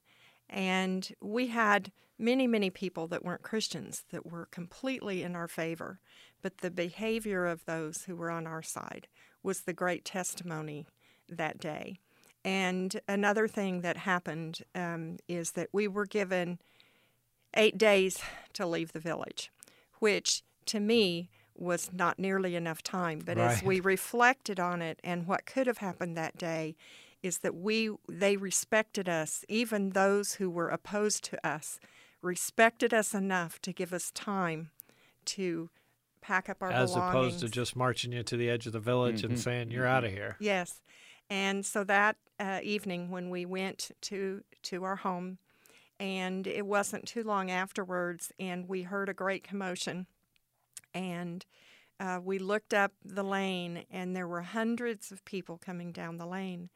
And 0.48 1.10
we 1.20 1.48
had 1.48 1.90
many, 2.18 2.46
many 2.46 2.70
people 2.70 3.08
that 3.08 3.24
weren't 3.24 3.42
Christians 3.42 4.04
that 4.10 4.30
were 4.30 4.46
completely 4.46 5.22
in 5.22 5.34
our 5.34 5.48
favor, 5.48 6.00
but 6.42 6.58
the 6.58 6.70
behavior 6.70 7.46
of 7.46 7.64
those 7.64 8.04
who 8.04 8.14
were 8.14 8.30
on 8.30 8.46
our 8.46 8.62
side 8.62 9.08
was 9.42 9.62
the 9.62 9.72
great 9.72 10.04
testimony 10.04 10.86
that 11.28 11.58
day. 11.58 11.98
And 12.44 13.00
another 13.08 13.48
thing 13.48 13.80
that 13.80 13.96
happened 13.96 14.60
um, 14.74 15.16
is 15.26 15.52
that 15.52 15.70
we 15.72 15.88
were 15.88 16.06
given 16.06 16.58
eight 17.56 17.78
days 17.78 18.20
to 18.54 18.66
leave 18.66 18.92
the 18.92 19.00
village, 19.00 19.50
which 19.98 20.42
to 20.66 20.80
me 20.80 21.30
was 21.56 21.90
not 21.92 22.18
nearly 22.18 22.56
enough 22.56 22.82
time. 22.82 23.20
But 23.24 23.38
as 23.38 23.62
we 23.62 23.80
reflected 23.94 24.58
on 24.58 24.82
it 24.82 25.00
and 25.04 25.26
what 25.26 25.46
could 25.46 25.66
have 25.66 25.78
happened 25.78 26.16
that 26.16 26.36
day, 26.36 26.76
is 27.22 27.38
that 27.38 27.54
we 27.54 27.90
they 28.08 28.36
respected 28.36 29.08
us, 29.08 29.44
even 29.48 29.90
those 29.90 30.34
who 30.34 30.50
were 30.50 30.68
opposed 30.68 31.24
to 31.24 31.46
us, 31.46 31.80
respected 32.20 32.92
us 32.92 33.14
enough 33.14 33.60
to 33.62 33.72
give 33.72 33.92
us 33.92 34.10
time 34.10 34.70
to 35.24 35.70
pack 36.20 36.48
up 36.48 36.62
our 36.62 36.70
As 36.70 36.92
belongings. 36.92 37.14
opposed 37.14 37.40
to 37.40 37.48
just 37.48 37.76
marching 37.76 38.12
you 38.12 38.22
to 38.22 38.36
the 38.36 38.50
edge 38.50 38.66
of 38.66 38.72
the 38.72 38.80
village 38.80 39.24
and 39.24 39.38
saying, 39.38 39.70
You're 39.70 39.86
out 39.86 40.04
of 40.04 40.10
here. 40.10 40.36
Yes, 40.38 40.82
and 41.30 41.64
so 41.64 41.82
that 41.84 42.16
uh, 42.38 42.60
evening 42.62 43.10
when 43.10 43.30
we 43.30 43.46
went 43.46 43.90
to 44.02 44.42
to 44.64 44.84
our 44.84 44.96
home, 44.96 45.38
and 46.04 46.46
it 46.46 46.66
wasn't 46.66 47.06
too 47.06 47.22
long 47.22 47.50
afterwards, 47.50 48.30
and 48.38 48.68
we 48.68 48.82
heard 48.82 49.08
a 49.08 49.14
great 49.14 49.42
commotion, 49.42 50.06
and 50.92 51.46
uh, 51.98 52.20
we 52.22 52.38
looked 52.38 52.74
up 52.74 52.92
the 53.02 53.22
lane, 53.22 53.86
and 53.90 54.14
there 54.14 54.28
were 54.28 54.42
hundreds 54.42 55.10
of 55.10 55.24
people 55.24 55.56
coming 55.56 55.92
down 55.92 56.18
the 56.18 56.26
lane. 56.26 56.68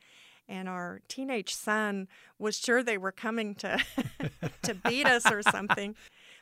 And 0.48 0.66
our 0.66 1.02
teenage 1.08 1.54
son 1.54 2.08
was 2.38 2.56
sure 2.58 2.82
they 2.82 2.96
were 2.96 3.12
coming 3.12 3.54
to 3.56 3.78
to 4.62 4.74
beat 4.74 5.06
us 5.06 5.30
or 5.30 5.42
something, 5.42 5.94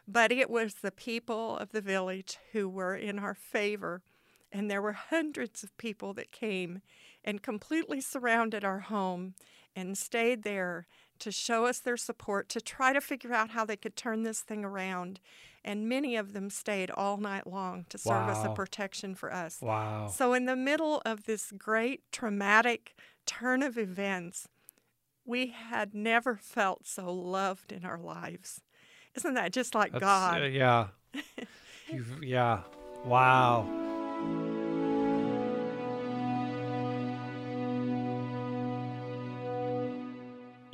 but 0.07 0.31
it 0.31 0.49
was 0.49 0.75
the 0.75 0.92
people 0.92 1.59
of 1.59 1.72
the 1.72 1.81
village 1.81 2.38
who 2.53 2.68
were 2.68 2.94
in 2.94 3.18
our 3.18 3.35
favor 3.35 4.01
and 4.53 4.70
there 4.70 4.81
were 4.81 4.92
hundreds 4.92 5.64
of 5.64 5.77
people 5.77 6.14
that 6.14 6.31
came 6.31 6.81
and 7.25 7.42
completely 7.42 8.01
surrounded 8.01 8.64
our 8.64 8.79
home 8.79 9.35
and 9.75 9.99
stayed 9.99 10.44
there 10.44 10.87
to 11.20 11.33
show 11.33 11.66
us 11.66 11.79
their 11.79 11.96
support, 11.96 12.48
to 12.50 12.61
try 12.61 12.92
to 12.92 13.00
figure 13.00 13.33
out 13.33 13.50
how 13.50 13.64
they 13.64 13.76
could 13.76 13.96
turn 13.96 14.22
this 14.22 14.40
thing 14.40 14.64
around. 14.64 15.20
And 15.64 15.88
many 15.88 16.14
of 16.16 16.33
them 16.33 16.48
stayed 16.48 16.90
all 16.90 17.16
night 17.16 17.46
long 17.46 17.87
to 17.88 17.98
serve 17.98 18.29
as 18.29 18.44
a 18.44 18.50
protection 18.50 19.14
for 19.16 19.33
us. 19.33 19.59
Wow. 19.61 20.07
So, 20.07 20.33
in 20.33 20.44
the 20.44 20.55
middle 20.55 21.02
of 21.05 21.24
this 21.24 21.52
great 21.59 22.02
traumatic 22.12 22.94
turn 23.26 23.64
of 23.64 23.76
events, 23.76 24.46
we 25.24 25.48
had 25.48 25.92
never 25.92 26.37
felt 26.37 26.87
so 26.87 27.12
loved 27.12 27.72
in 27.72 27.85
our 27.85 27.98
lives. 27.98 28.61
Isn't 29.16 29.35
that 29.35 29.52
just 29.52 29.74
like 29.74 29.90
That's, 29.90 30.02
God? 30.02 30.42
uh, 30.42 30.44
yeah. 30.44 30.87
Yeah. 32.20 32.62
Wow. 33.05 33.86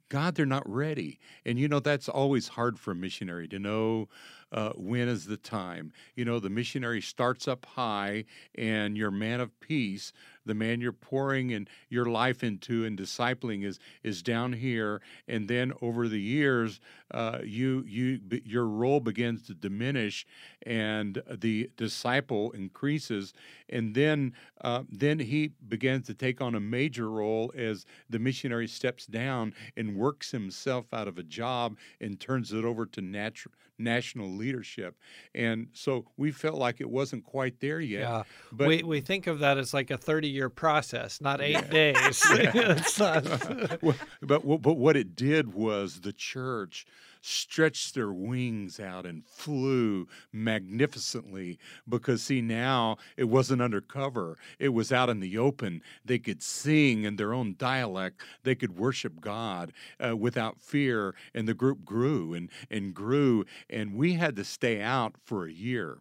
God, 0.09 0.35
they're 0.35 0.45
not 0.45 0.69
ready. 0.69 1.21
And 1.45 1.59
you 1.59 1.69
know, 1.69 1.81
that's 1.81 2.09
always 2.09 2.49
hard 2.49 2.79
for 2.79 2.90
a 2.90 2.97
missionary 2.97 3.47
to 3.49 3.59
know 3.61 4.09
uh, 4.52 4.70
when 4.76 5.09
is 5.09 5.26
the 5.26 5.37
time. 5.37 5.92
You 6.14 6.24
know, 6.24 6.38
the 6.38 6.50
missionary 6.50 7.00
starts 7.00 7.48
up 7.48 7.66
high, 7.66 8.24
and 8.54 8.96
your 8.96 9.11
man 9.11 9.40
of 9.40 9.59
peace, 9.61 10.12
the 10.44 10.54
man 10.54 10.80
you're 10.80 10.92
pouring 10.92 11.52
and 11.52 11.68
your 11.88 12.06
life 12.06 12.44
into 12.44 12.85
and 12.85 12.96
discipling, 12.98 13.64
is 13.64 13.78
is 14.02 14.22
down 14.22 14.52
here. 14.52 15.00
And 15.26 15.48
then 15.48 15.72
over 15.82 16.09
the 16.09 16.20
years, 16.20 16.80
uh, 17.11 17.38
you 17.44 17.85
you 17.87 18.20
your 18.44 18.66
role 18.66 19.00
begins 19.00 19.46
to 19.46 19.54
diminish, 19.54 20.26
and 20.64 21.22
the 21.30 21.70
disciple 21.76 22.52
increases, 22.52 23.32
and 23.68 23.94
then 23.94 24.32
uh, 24.62 24.85
then 24.90 25.18
he 25.18 25.52
begins 25.68 26.06
to 26.06 26.14
take 26.14 26.40
on 26.40 26.54
a 26.54 26.61
major 26.61 27.11
role 27.11 27.52
as 27.56 27.85
the 28.09 28.18
missionary 28.18 28.68
steps 28.68 29.06
down 29.06 29.54
and 29.76 29.96
works 29.96 30.30
himself 30.30 30.87
out 30.92 31.09
of 31.09 31.18
a 31.18 31.22
job 31.22 31.76
and 32.00 32.20
turns 32.20 32.52
it 32.52 32.64
over 32.64 32.87
to 32.87 33.00
natural 33.00 33.52
national 33.78 34.30
leadership. 34.37 34.96
And 35.35 35.68
so 35.72 36.07
we 36.16 36.31
felt 36.33 36.57
like 36.57 36.81
it 36.81 36.88
wasn't 36.88 37.25
quite 37.25 37.61
there 37.61 37.81
yet. 37.81 38.01
Yeah, 38.01 38.22
But 38.53 38.68
we 38.68 38.83
we 38.83 39.01
think 39.01 39.27
of 39.27 39.38
that 39.40 39.59
as 39.59 39.72
like 39.75 39.90
a 39.90 39.99
30 39.99 40.29
year 40.29 40.49
process, 40.49 41.20
not 41.20 41.40
eight 41.40 41.70
days. 41.70 41.96
It's 42.31 42.99
not- 42.99 43.25
Well, 43.83 43.96
but 44.22 44.42
but 44.62 44.75
what 44.79 44.96
it 44.96 45.16
did 45.16 45.55
was 45.55 46.01
the 46.01 46.12
church 46.12 46.87
stretched 47.26 47.94
their 47.94 48.12
wings 48.12 48.78
out 48.78 49.04
and 49.04 49.24
flew 49.26 50.06
magnificently 50.32 51.58
because 51.88 52.22
see 52.22 52.40
now 52.40 52.96
it 53.16 53.24
wasn't 53.24 53.60
undercover 53.60 54.36
it 54.58 54.68
was 54.68 54.92
out 54.92 55.08
in 55.08 55.20
the 55.20 55.36
open 55.38 55.82
they 56.04 56.18
could 56.18 56.42
sing 56.42 57.02
in 57.04 57.16
their 57.16 57.32
own 57.32 57.54
dialect 57.58 58.20
they 58.44 58.54
could 58.54 58.78
worship 58.78 59.20
god 59.20 59.72
uh, 60.04 60.16
without 60.16 60.60
fear 60.60 61.14
and 61.34 61.48
the 61.48 61.54
group 61.54 61.84
grew 61.84 62.34
and 62.34 62.50
and 62.70 62.94
grew 62.94 63.44
and 63.68 63.94
we 63.94 64.14
had 64.14 64.36
to 64.36 64.44
stay 64.44 64.80
out 64.80 65.14
for 65.24 65.46
a 65.46 65.52
year 65.52 65.98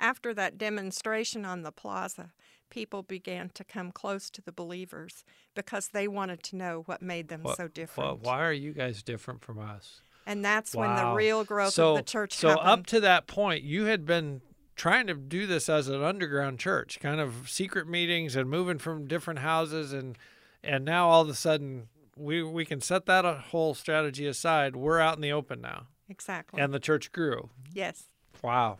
After 0.00 0.32
that 0.34 0.58
demonstration 0.58 1.44
on 1.44 1.62
the 1.62 1.70
plaza, 1.70 2.32
people 2.70 3.02
began 3.02 3.50
to 3.50 3.62
come 3.64 3.92
close 3.92 4.30
to 4.30 4.42
the 4.42 4.50
believers 4.52 5.24
because 5.54 5.88
they 5.92 6.08
wanted 6.08 6.42
to 6.44 6.56
know 6.56 6.82
what 6.86 7.02
made 7.02 7.28
them 7.28 7.42
What- 7.42 7.56
so 7.56 7.64
what- 7.64 7.74
different. 7.74 8.20
why 8.22 8.42
are 8.42 8.52
you 8.52 8.72
guys 8.72 9.02
different 9.02 9.42
from 9.42 9.58
us? 9.58 10.00
And 10.26 10.44
that's 10.44 10.74
when 10.74 10.94
the 10.94 11.12
real 11.12 11.44
growth 11.44 11.72
so, 11.72 11.90
of 11.92 11.96
the 11.96 12.02
church 12.02 12.34
So 12.34 12.50
happened. 12.50 12.68
up 12.68 12.86
to 12.86 13.00
that 13.00 13.26
point, 13.26 13.64
you 13.64 13.86
had 13.86 14.06
been 14.06 14.40
trying 14.76 15.06
to 15.06 15.14
do 15.14 15.46
this 15.46 15.68
as 15.68 15.88
an 15.88 16.02
underground 16.02 16.58
church, 16.58 17.00
kind 17.00 17.20
of 17.20 17.48
secret 17.50 17.88
meetings 17.88 18.36
and 18.36 18.48
moving 18.48 18.78
from 18.78 19.06
different 19.06 19.40
houses, 19.40 19.92
and 19.92 20.16
and 20.62 20.84
now 20.84 21.08
all 21.08 21.22
of 21.22 21.28
a 21.28 21.34
sudden 21.34 21.88
we 22.16 22.42
we 22.42 22.64
can 22.64 22.80
set 22.80 23.06
that 23.06 23.24
whole 23.24 23.74
strategy 23.74 24.26
aside. 24.26 24.76
We're 24.76 25.00
out 25.00 25.16
in 25.16 25.22
the 25.22 25.32
open 25.32 25.60
now, 25.60 25.86
exactly. 26.08 26.60
and 26.60 26.72
the 26.72 26.80
church 26.80 27.12
grew. 27.12 27.50
yes. 27.72 28.04
Wow. 28.42 28.78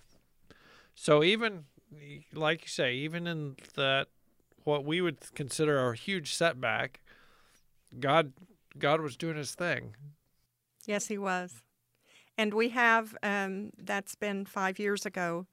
So 0.94 1.22
even 1.22 1.64
like 2.32 2.62
you 2.62 2.68
say, 2.68 2.94
even 2.94 3.26
in 3.26 3.56
that 3.74 4.08
what 4.64 4.84
we 4.84 5.00
would 5.00 5.18
consider 5.34 5.90
a 5.90 5.96
huge 5.96 6.34
setback, 6.34 7.00
God 7.98 8.32
God 8.78 9.00
was 9.00 9.16
doing 9.16 9.36
his 9.36 9.54
thing. 9.54 9.94
Yes, 10.86 11.06
he 11.06 11.18
was. 11.18 11.62
And 12.36 12.54
we 12.54 12.70
have, 12.70 13.16
um, 13.22 13.70
that's 13.78 14.14
been 14.14 14.46
five 14.46 14.78
years 14.78 15.04
ago, 15.04 15.46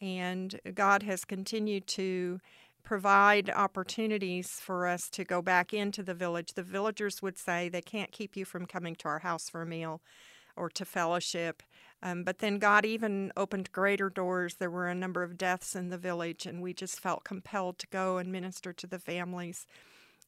and 0.00 0.58
God 0.74 1.02
has 1.02 1.24
continued 1.24 1.86
to 1.88 2.40
provide 2.82 3.50
opportunities 3.50 4.48
for 4.48 4.86
us 4.86 5.08
to 5.10 5.24
go 5.24 5.42
back 5.42 5.74
into 5.74 6.02
the 6.02 6.14
village. 6.14 6.54
The 6.54 6.62
villagers 6.62 7.20
would 7.20 7.36
say 7.36 7.68
they 7.68 7.82
can't 7.82 8.12
keep 8.12 8.36
you 8.36 8.44
from 8.44 8.66
coming 8.66 8.94
to 8.96 9.08
our 9.08 9.18
house 9.18 9.50
for 9.50 9.62
a 9.62 9.66
meal 9.66 10.00
or 10.56 10.70
to 10.70 10.84
fellowship. 10.84 11.62
Um, 12.02 12.24
but 12.24 12.38
then 12.38 12.58
God 12.58 12.84
even 12.84 13.32
opened 13.36 13.72
greater 13.72 14.08
doors. 14.08 14.54
There 14.54 14.70
were 14.70 14.88
a 14.88 14.94
number 14.94 15.22
of 15.22 15.36
deaths 15.36 15.76
in 15.76 15.90
the 15.90 15.98
village, 15.98 16.46
and 16.46 16.62
we 16.62 16.72
just 16.72 17.00
felt 17.00 17.24
compelled 17.24 17.78
to 17.80 17.86
go 17.88 18.16
and 18.16 18.32
minister 18.32 18.72
to 18.72 18.86
the 18.86 18.98
families 18.98 19.66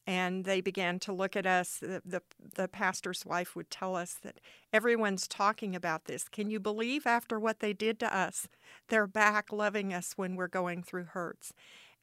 and 0.05 0.45
they 0.45 0.61
began 0.61 0.99
to 0.99 1.13
look 1.13 1.35
at 1.35 1.45
us. 1.45 1.77
The, 1.79 2.01
the, 2.05 2.21
the 2.55 2.67
pastor's 2.67 3.25
wife 3.25 3.55
would 3.55 3.69
tell 3.69 3.95
us 3.95 4.17
that 4.23 4.39
everyone's 4.71 5.27
talking 5.27 5.75
about 5.75 6.05
this. 6.05 6.27
Can 6.27 6.49
you 6.49 6.59
believe 6.59 7.07
after 7.07 7.39
what 7.39 7.59
they 7.59 7.73
did 7.73 7.99
to 7.99 8.15
us, 8.15 8.47
they're 8.89 9.07
back 9.07 9.51
loving 9.51 9.93
us 9.93 10.13
when 10.15 10.35
we're 10.35 10.47
going 10.47 10.83
through 10.83 11.05
hurts? 11.05 11.53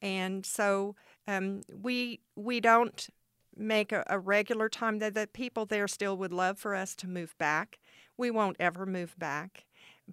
And 0.01 0.45
so 0.45 0.95
um, 1.27 1.61
we 1.69 2.21
we 2.35 2.59
don't 2.59 3.07
make 3.55 3.91
a, 3.91 4.03
a 4.07 4.17
regular 4.17 4.69
time 4.69 4.99
that 4.99 5.13
the 5.13 5.27
people 5.27 5.65
there 5.65 5.87
still 5.87 6.17
would 6.17 6.33
love 6.33 6.57
for 6.57 6.73
us 6.73 6.95
to 6.95 7.07
move 7.07 7.37
back. 7.37 7.79
We 8.17 8.31
won't 8.31 8.57
ever 8.59 8.85
move 8.85 9.15
back, 9.19 9.65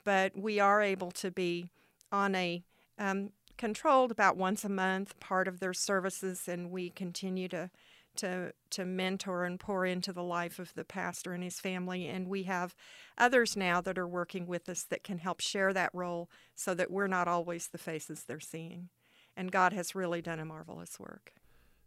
but 0.05 0.37
we 0.37 0.61
are 0.61 0.83
able 0.83 1.11
to 1.13 1.31
be 1.31 1.71
on 2.13 2.35
a 2.35 2.63
um, 2.99 3.31
controlled 3.59 4.11
about 4.11 4.37
once 4.37 4.65
a 4.65 4.69
month 4.69 5.19
part 5.21 5.49
of 5.49 5.61
their 5.61 5.75
services 5.75 6.49
and 6.49 6.71
we 6.71 6.91
continue 6.91 7.49
to 7.49 7.71
to 8.17 8.53
to 8.71 8.85
mentor 8.85 9.45
and 9.45 9.61
pour 9.61 9.85
into 9.85 10.13
the 10.13 10.23
life 10.23 10.59
of 10.59 10.73
the 10.75 10.85
pastor 10.85 11.35
and 11.35 11.45
his 11.45 11.61
family 11.61 12.07
and 12.07 12.27
we 12.27 12.45
have 12.45 12.75
others 13.19 13.57
now 13.57 13.81
that 13.81 13.99
are 13.99 14.09
working 14.09 14.47
with 14.47 14.69
us 14.69 14.85
that 14.85 15.05
can 15.05 15.19
help 15.19 15.41
share 15.41 15.73
that 15.73 15.91
role 15.93 16.31
so 16.55 16.75
that 16.75 16.91
we're 16.91 17.07
not 17.07 17.29
always 17.29 17.69
the 17.69 17.79
faces 17.79 18.25
they're 18.25 18.41
seeing 18.41 18.89
and 19.37 19.53
God 19.53 19.73
has 19.73 19.95
really 19.95 20.21
done 20.21 20.41
a 20.41 20.45
marvelous 20.45 20.99
work. 20.99 21.33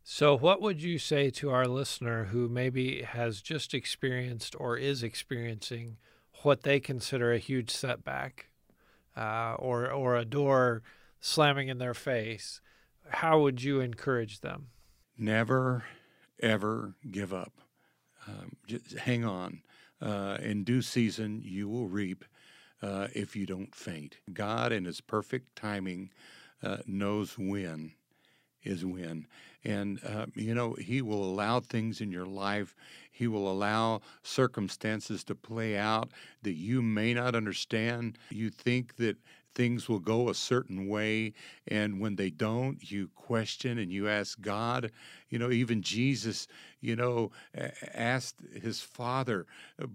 So, 0.04 0.36
what 0.36 0.62
would 0.62 0.82
you 0.82 0.98
say 0.98 1.30
to 1.32 1.52
our 1.52 1.68
listener 1.68 2.26
who 2.26 2.48
maybe 2.48 3.04
has 3.04 3.42
just 3.42 3.74
experienced 3.74 4.56
or 4.58 4.78
is 4.78 5.04
experiencing 5.04 5.98
what 6.42 6.64
they 6.64 6.80
consider 6.80 7.32
a 7.32 7.38
huge 7.38 7.70
setback, 7.70 8.48
uh, 9.16 9.56
or 9.60 9.92
or 9.92 10.16
a 10.16 10.26
door 10.26 10.82
slamming 11.22 11.70
in 11.70 11.78
their 11.78 11.94
face? 11.94 12.60
How 13.10 13.40
would 13.40 13.64
you 13.64 13.80
encourage 13.80 14.42
them? 14.42 14.68
never 15.22 15.84
ever 16.42 16.96
give 17.10 17.34
up. 17.34 17.54
Um, 18.28 18.56
just 18.68 18.98
hang 18.98 19.24
on. 19.24 19.62
Uh, 20.02 20.38
in 20.42 20.64
due 20.64 20.82
season 20.82 21.42
you 21.46 21.70
will 21.70 21.88
reap 21.88 22.26
uh, 22.82 23.08
if 23.14 23.36
you 23.36 23.46
don't 23.46 23.76
faint. 23.76 24.18
God 24.34 24.72
in 24.72 24.86
his 24.86 25.00
perfect 25.00 25.56
timing 25.56 26.10
uh, 26.64 26.78
knows 26.88 27.38
when 27.38 27.94
is 28.64 28.84
when. 28.84 29.28
And 29.64 30.00
uh, 30.04 30.26
you 30.34 30.56
know 30.56 30.74
he 30.74 31.04
will 31.04 31.24
allow 31.24 31.60
things 31.60 32.02
in 32.02 32.12
your 32.12 32.26
life. 32.26 32.76
He 33.12 33.28
will 33.28 33.52
allow 33.52 34.02
circumstances 34.24 35.24
to 35.26 35.36
play 35.36 35.78
out 35.78 36.10
that 36.42 36.56
you 36.56 36.82
may 36.82 37.14
not 37.14 37.36
understand. 37.36 38.18
You 38.32 38.50
think 38.50 38.96
that 38.96 39.18
things 39.56 39.90
will 39.90 40.00
go 40.00 40.30
a 40.30 40.36
certain 40.36 40.88
way 40.88 41.34
and 41.68 42.00
when 42.00 42.16
they 42.16 42.30
don't 42.30 42.92
you 42.92 43.10
question 43.16 43.78
and 43.78 43.92
you 43.92 44.08
ask 44.08 44.40
god 44.42 44.92
you 45.30 45.38
know 45.40 45.52
even 45.52 45.82
jesus 45.82 46.48
you 46.80 46.96
know 46.96 47.32
asked 47.94 48.42
his 48.62 48.82
father 48.82 49.46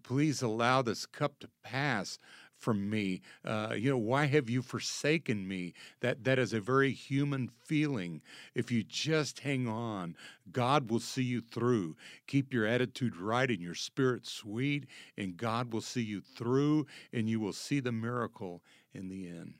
please 0.02 0.42
allow 0.42 0.82
this 0.82 1.06
cup 1.06 1.38
to 1.38 1.48
pass 1.62 2.18
from 2.56 2.88
me. 2.88 3.20
Uh, 3.44 3.74
you 3.76 3.90
know 3.90 3.98
why 3.98 4.26
have 4.26 4.48
you 4.48 4.62
forsaken 4.62 5.46
me? 5.46 5.74
That 6.00 6.24
that 6.24 6.38
is 6.38 6.52
a 6.52 6.60
very 6.60 6.90
human 6.92 7.48
feeling. 7.48 8.22
If 8.54 8.72
you 8.72 8.82
just 8.82 9.40
hang 9.40 9.68
on 9.68 10.16
god 10.52 10.90
will 10.90 11.00
see 11.00 11.22
you 11.22 11.40
through. 11.40 11.96
Keep 12.26 12.52
your 12.52 12.66
attitude 12.66 13.16
right 13.16 13.50
and 13.50 13.60
your 13.60 13.74
spirit 13.74 14.26
sweet 14.26 14.86
and 15.16 15.36
god 15.36 15.72
will 15.72 15.80
see 15.80 16.02
you 16.02 16.20
through 16.20 16.86
and 17.12 17.28
you 17.28 17.40
will 17.40 17.52
see 17.52 17.80
the 17.80 17.92
miracle 17.92 18.62
in 18.96 19.08
the 19.08 19.28
end. 19.28 19.54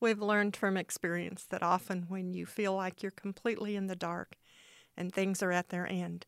We've 0.00 0.20
learned 0.20 0.56
from 0.56 0.76
experience 0.76 1.44
that 1.50 1.62
often 1.62 2.06
when 2.08 2.32
you 2.32 2.46
feel 2.46 2.74
like 2.74 3.02
you're 3.02 3.12
completely 3.12 3.76
in 3.76 3.86
the 3.86 3.96
dark 3.96 4.36
and 4.96 5.12
things 5.12 5.42
are 5.42 5.52
at 5.52 5.68
their 5.68 5.86
end, 5.86 6.26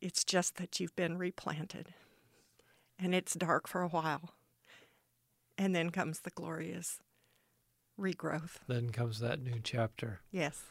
it's 0.00 0.24
just 0.24 0.56
that 0.56 0.78
you've 0.78 0.94
been 0.94 1.18
replanted. 1.18 1.88
And 2.98 3.14
it's 3.14 3.34
dark 3.34 3.66
for 3.68 3.82
a 3.82 3.88
while. 3.88 4.30
And 5.56 5.74
then 5.74 5.90
comes 5.90 6.20
the 6.20 6.30
glorious 6.30 7.00
regrowth. 7.98 8.58
Then 8.68 8.90
comes 8.90 9.18
that 9.18 9.42
new 9.42 9.60
chapter. 9.62 10.20
Yes. 10.30 10.62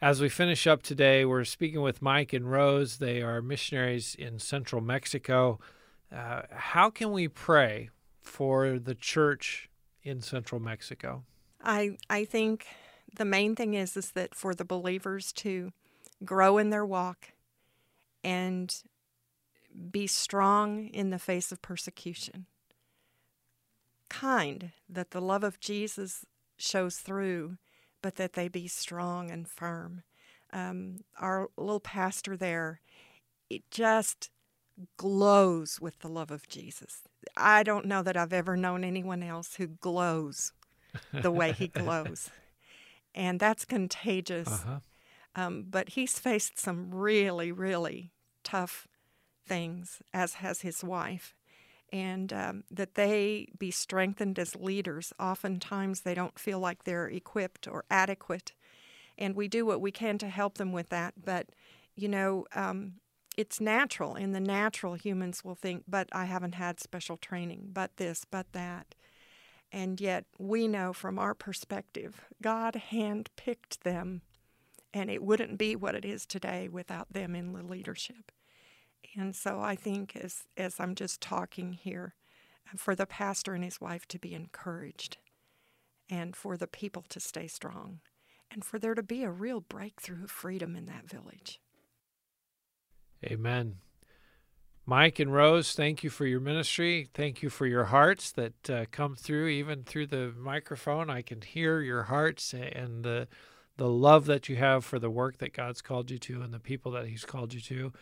As 0.00 0.20
we 0.20 0.28
finish 0.28 0.66
up 0.66 0.82
today, 0.82 1.24
we're 1.24 1.44
speaking 1.44 1.80
with 1.80 2.02
Mike 2.02 2.32
and 2.32 2.50
Rose. 2.50 2.98
They 2.98 3.20
are 3.20 3.42
missionaries 3.42 4.14
in 4.16 4.38
central 4.38 4.80
Mexico. 4.80 5.58
Uh, 6.14 6.42
how 6.50 6.90
can 6.90 7.12
we 7.12 7.28
pray 7.28 7.90
for 8.20 8.78
the 8.78 8.94
church 8.94 9.68
in 10.02 10.20
central 10.20 10.60
Mexico? 10.60 11.24
I 11.62 11.96
I 12.10 12.24
think 12.24 12.66
the 13.16 13.24
main 13.24 13.54
thing 13.54 13.74
is 13.74 13.96
is 13.96 14.12
that 14.12 14.34
for 14.34 14.54
the 14.54 14.64
believers 14.64 15.32
to 15.34 15.72
grow 16.24 16.58
in 16.58 16.70
their 16.70 16.86
walk 16.86 17.32
and 18.24 18.74
be 19.90 20.06
strong 20.06 20.88
in 20.88 21.10
the 21.10 21.18
face 21.18 21.50
of 21.50 21.62
persecution. 21.62 22.46
Kind 24.08 24.72
that 24.88 25.12
the 25.12 25.20
love 25.20 25.42
of 25.42 25.60
Jesus 25.60 26.26
shows 26.56 26.98
through, 26.98 27.56
but 28.02 28.16
that 28.16 28.34
they 28.34 28.48
be 28.48 28.68
strong 28.68 29.30
and 29.30 29.48
firm. 29.48 30.02
Um, 30.52 30.98
our 31.18 31.48
little 31.56 31.80
pastor 31.80 32.36
there, 32.36 32.80
it 33.48 33.62
just 33.70 34.30
glows 34.96 35.80
with 35.80 35.98
the 36.00 36.08
love 36.08 36.30
of 36.30 36.48
Jesus. 36.48 37.02
I 37.36 37.62
don't 37.62 37.86
know 37.86 38.02
that 38.02 38.16
I've 38.16 38.32
ever 38.32 38.56
known 38.56 38.84
anyone 38.84 39.22
else 39.22 39.54
who 39.54 39.66
glows 39.66 40.52
the 41.12 41.30
way 41.30 41.52
he 41.52 41.68
glows. 41.68 42.30
And 43.14 43.38
that's 43.38 43.64
contagious. 43.64 44.48
Uh-huh. 44.48 44.78
Um, 45.34 45.66
but 45.68 45.90
he's 45.90 46.18
faced 46.18 46.58
some 46.58 46.90
really, 46.94 47.52
really 47.52 48.12
tough 48.44 48.86
things, 49.46 50.02
as 50.12 50.34
has 50.34 50.60
his 50.60 50.84
wife. 50.84 51.34
And 51.92 52.32
um, 52.32 52.64
that 52.70 52.94
they 52.94 53.48
be 53.58 53.70
strengthened 53.70 54.38
as 54.38 54.56
leaders. 54.56 55.12
Oftentimes 55.20 56.00
they 56.00 56.14
don't 56.14 56.38
feel 56.38 56.58
like 56.58 56.84
they're 56.84 57.08
equipped 57.08 57.68
or 57.68 57.84
adequate. 57.90 58.52
And 59.18 59.36
we 59.36 59.46
do 59.46 59.66
what 59.66 59.82
we 59.82 59.90
can 59.90 60.16
to 60.18 60.28
help 60.28 60.56
them 60.56 60.72
with 60.72 60.88
that. 60.88 61.14
But, 61.22 61.50
you 61.94 62.08
know, 62.08 62.46
um, 62.54 62.94
it's 63.36 63.60
natural. 63.60 64.14
In 64.14 64.32
the 64.32 64.40
natural, 64.40 64.94
humans 64.94 65.44
will 65.44 65.54
think, 65.54 65.84
but 65.88 66.08
I 66.12 66.26
haven't 66.26 66.54
had 66.54 66.80
special 66.80 67.16
training, 67.16 67.70
but 67.72 67.96
this, 67.96 68.24
but 68.30 68.52
that. 68.52 68.94
And 69.70 70.00
yet, 70.00 70.26
we 70.38 70.68
know 70.68 70.92
from 70.92 71.18
our 71.18 71.34
perspective, 71.34 72.20
God 72.42 72.82
handpicked 72.90 73.80
them, 73.84 74.20
and 74.92 75.10
it 75.10 75.22
wouldn't 75.22 75.56
be 75.56 75.74
what 75.74 75.94
it 75.94 76.04
is 76.04 76.26
today 76.26 76.68
without 76.68 77.12
them 77.12 77.34
in 77.34 77.52
the 77.52 77.62
leadership. 77.62 78.30
And 79.16 79.34
so, 79.34 79.60
I 79.60 79.76
think 79.76 80.14
as, 80.14 80.44
as 80.58 80.78
I'm 80.78 80.94
just 80.94 81.22
talking 81.22 81.72
here, 81.72 82.14
uh, 82.70 82.76
for 82.76 82.94
the 82.94 83.06
pastor 83.06 83.54
and 83.54 83.64
his 83.64 83.80
wife 83.80 84.06
to 84.08 84.18
be 84.18 84.34
encouraged, 84.34 85.16
and 86.10 86.36
for 86.36 86.58
the 86.58 86.66
people 86.66 87.04
to 87.08 87.18
stay 87.18 87.46
strong, 87.46 88.00
and 88.50 88.62
for 88.62 88.78
there 88.78 88.94
to 88.94 89.02
be 89.02 89.22
a 89.22 89.30
real 89.30 89.60
breakthrough 89.60 90.24
of 90.24 90.30
freedom 90.30 90.76
in 90.76 90.84
that 90.84 91.08
village. 91.08 91.58
Amen. 93.24 93.76
Mike 94.84 95.20
and 95.20 95.32
Rose, 95.32 95.74
thank 95.74 96.02
you 96.02 96.10
for 96.10 96.26
your 96.26 96.40
ministry. 96.40 97.08
Thank 97.14 97.40
you 97.42 97.50
for 97.50 97.66
your 97.66 97.84
hearts 97.84 98.32
that 98.32 98.70
uh, 98.70 98.84
come 98.90 99.14
through, 99.14 99.46
even 99.46 99.84
through 99.84 100.08
the 100.08 100.32
microphone. 100.36 101.08
I 101.08 101.22
can 101.22 101.40
hear 101.40 101.80
your 101.80 102.04
hearts 102.04 102.52
and 102.52 103.04
the 103.04 103.28
the 103.78 103.88
love 103.88 104.26
that 104.26 104.48
you 104.48 104.56
have 104.56 104.84
for 104.84 104.98
the 104.98 105.08
work 105.08 105.38
that 105.38 105.54
God's 105.54 105.80
called 105.80 106.10
you 106.10 106.18
to 106.18 106.42
and 106.42 106.52
the 106.52 106.58
people 106.58 106.92
that 106.92 107.06
He's 107.06 107.24
called 107.24 107.54
you 107.54 107.60
to. 107.62 107.92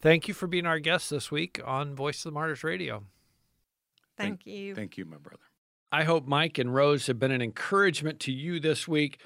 Thank 0.00 0.28
you 0.28 0.34
for 0.34 0.46
being 0.46 0.66
our 0.66 0.78
guest 0.78 1.10
this 1.10 1.30
week 1.30 1.60
on 1.64 1.94
Voice 1.94 2.18
of 2.24 2.32
the 2.32 2.34
Martyrs 2.34 2.62
Radio. 2.62 3.04
Thank, 4.16 4.44
thank 4.44 4.46
you. 4.46 4.74
Thank 4.74 4.96
you, 4.98 5.04
my 5.04 5.16
brother. 5.16 5.42
I 5.90 6.04
hope 6.04 6.26
Mike 6.26 6.58
and 6.58 6.74
Rose 6.74 7.06
have 7.06 7.18
been 7.18 7.30
an 7.30 7.42
encouragement 7.42 8.20
to 8.20 8.32
you 8.32 8.60
this 8.60 8.86
week. 8.86 9.20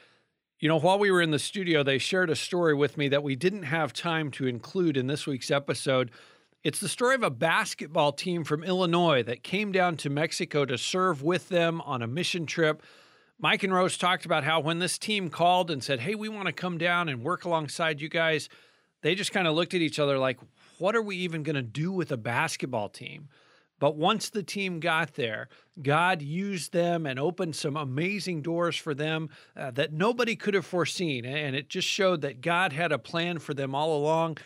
You 0.61 0.69
know, 0.69 0.79
while 0.79 0.99
we 0.99 1.11
were 1.11 1.23
in 1.23 1.31
the 1.31 1.39
studio, 1.39 1.83
they 1.83 1.97
shared 1.97 2.29
a 2.29 2.37
story 2.37 2.75
with 2.75 2.99
me 2.99 3.09
that 3.09 3.23
we 3.23 3.35
didn't 3.35 3.63
have 3.63 3.95
time 3.95 4.31
to 4.33 4.47
include 4.47 4.99
in 4.99 5.07
this 5.07 5.27
week's 5.27 5.51
episode. 5.51 6.11
It's 6.63 6.81
the 6.81 6.89
story 6.89 7.15
of 7.15 7.23
a 7.23 7.31
basketball 7.31 8.13
team 8.13 8.45
from 8.45 8.63
Illinois 8.63 9.23
that 9.23 9.43
came 9.43 9.73
down 9.73 9.97
to 9.97 10.11
Mexico 10.11 10.67
to 10.67 10.77
serve 10.77 11.23
with 11.23 11.49
them 11.49 11.81
on 11.81 12.03
a 12.03 12.07
mission 12.07 12.45
trip. 12.45 12.83
Mike 13.39 13.63
and 13.63 13.73
Rose 13.73 13.97
talked 13.97 14.27
about 14.27 14.45
how 14.45 14.61
when 14.61 14.81
this 14.81 14.99
team 14.99 15.31
called 15.31 15.71
and 15.71 15.83
said, 15.83 16.01
Hey, 16.01 16.15
we 16.15 16.29
want 16.29 16.45
to 16.45 16.53
come 16.53 16.77
down 16.77 17.09
and 17.09 17.25
work 17.25 17.47
alongside 17.47 18.03
you 18.03 18.11
guys, 18.11 18.51
they 19.01 19.15
just 19.15 19.33
kind 19.33 19.49
of 19.49 19.55
looked 19.55 19.73
at 19.73 19.81
each 19.81 19.99
other 19.99 20.19
like, 20.19 20.39
What 20.77 20.95
are 20.95 21.01
we 21.01 21.17
even 21.17 21.43
going 21.43 21.57
to 21.57 21.63
do 21.63 21.91
with 21.91 22.13
a 22.13 22.19
basketball 22.19 22.91
team? 22.91 23.31
But 23.81 23.97
once 23.97 24.31
the 24.31 24.45
team 24.45 24.79
got 24.79 25.15
there, 25.15 25.49
God 25.83 26.23
used 26.23 26.73
them 26.73 27.07
and 27.07 27.19
opened 27.19 27.57
some 27.57 27.77
amazing 27.77 28.43
doors 28.43 28.77
for 28.77 28.95
them 28.95 29.31
uh, 29.57 29.73
that 29.73 29.93
nobody 29.93 30.37
could 30.37 30.55
have 30.55 30.67
foreseen. 30.67 31.25
And 31.25 31.57
it 31.57 31.69
just 31.69 31.89
showed 31.89 32.21
that 32.21 32.43
God 32.43 32.73
had 32.73 32.93
a 32.93 32.99
plan 32.99 33.41
for 33.41 33.55
them 33.55 33.75
all 33.75 33.97
along. 33.97 34.39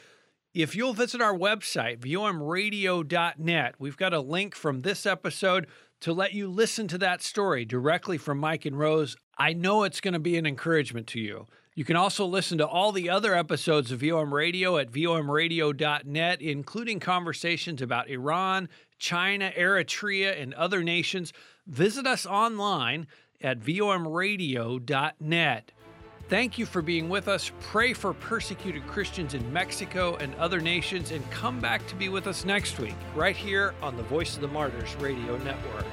If 0.54 0.76
you'll 0.76 0.94
visit 0.94 1.20
our 1.20 1.36
website, 1.36 1.98
vomradio.net, 1.98 3.74
we've 3.80 3.96
got 3.96 4.14
a 4.14 4.20
link 4.20 4.54
from 4.54 4.80
this 4.80 5.04
episode 5.04 5.66
to 6.00 6.12
let 6.12 6.32
you 6.32 6.48
listen 6.48 6.86
to 6.88 6.98
that 6.98 7.22
story 7.22 7.64
directly 7.64 8.18
from 8.18 8.38
Mike 8.38 8.64
and 8.64 8.78
Rose. 8.78 9.16
I 9.36 9.52
know 9.52 9.82
it's 9.82 10.00
going 10.00 10.14
to 10.14 10.20
be 10.20 10.36
an 10.38 10.46
encouragement 10.46 11.08
to 11.08 11.20
you. 11.20 11.46
You 11.74 11.84
can 11.84 11.96
also 11.96 12.24
listen 12.24 12.58
to 12.58 12.66
all 12.66 12.92
the 12.92 13.10
other 13.10 13.34
episodes 13.34 13.90
of 13.90 13.98
VOM 13.98 14.32
Radio 14.32 14.76
at 14.76 14.92
vomradio.net, 14.92 16.40
including 16.40 17.00
conversations 17.00 17.82
about 17.82 18.08
Iran, 18.08 18.68
China, 18.98 19.52
Eritrea, 19.56 20.40
and 20.40 20.54
other 20.54 20.82
nations. 20.82 21.32
Visit 21.66 22.06
us 22.06 22.26
online 22.26 23.06
at 23.40 23.60
vomradio.net. 23.60 24.82
Thank 26.26 26.56
you 26.56 26.64
for 26.64 26.80
being 26.80 27.10
with 27.10 27.28
us. 27.28 27.52
Pray 27.60 27.92
for 27.92 28.14
persecuted 28.14 28.86
Christians 28.86 29.34
in 29.34 29.52
Mexico 29.52 30.16
and 30.16 30.34
other 30.36 30.60
nations, 30.60 31.10
and 31.10 31.30
come 31.30 31.60
back 31.60 31.86
to 31.88 31.94
be 31.94 32.08
with 32.08 32.26
us 32.26 32.46
next 32.46 32.78
week, 32.78 32.94
right 33.14 33.36
here 33.36 33.74
on 33.82 33.96
the 33.96 34.02
Voice 34.04 34.34
of 34.34 34.40
the 34.40 34.48
Martyrs 34.48 34.96
Radio 34.96 35.36
Network. 35.38 35.84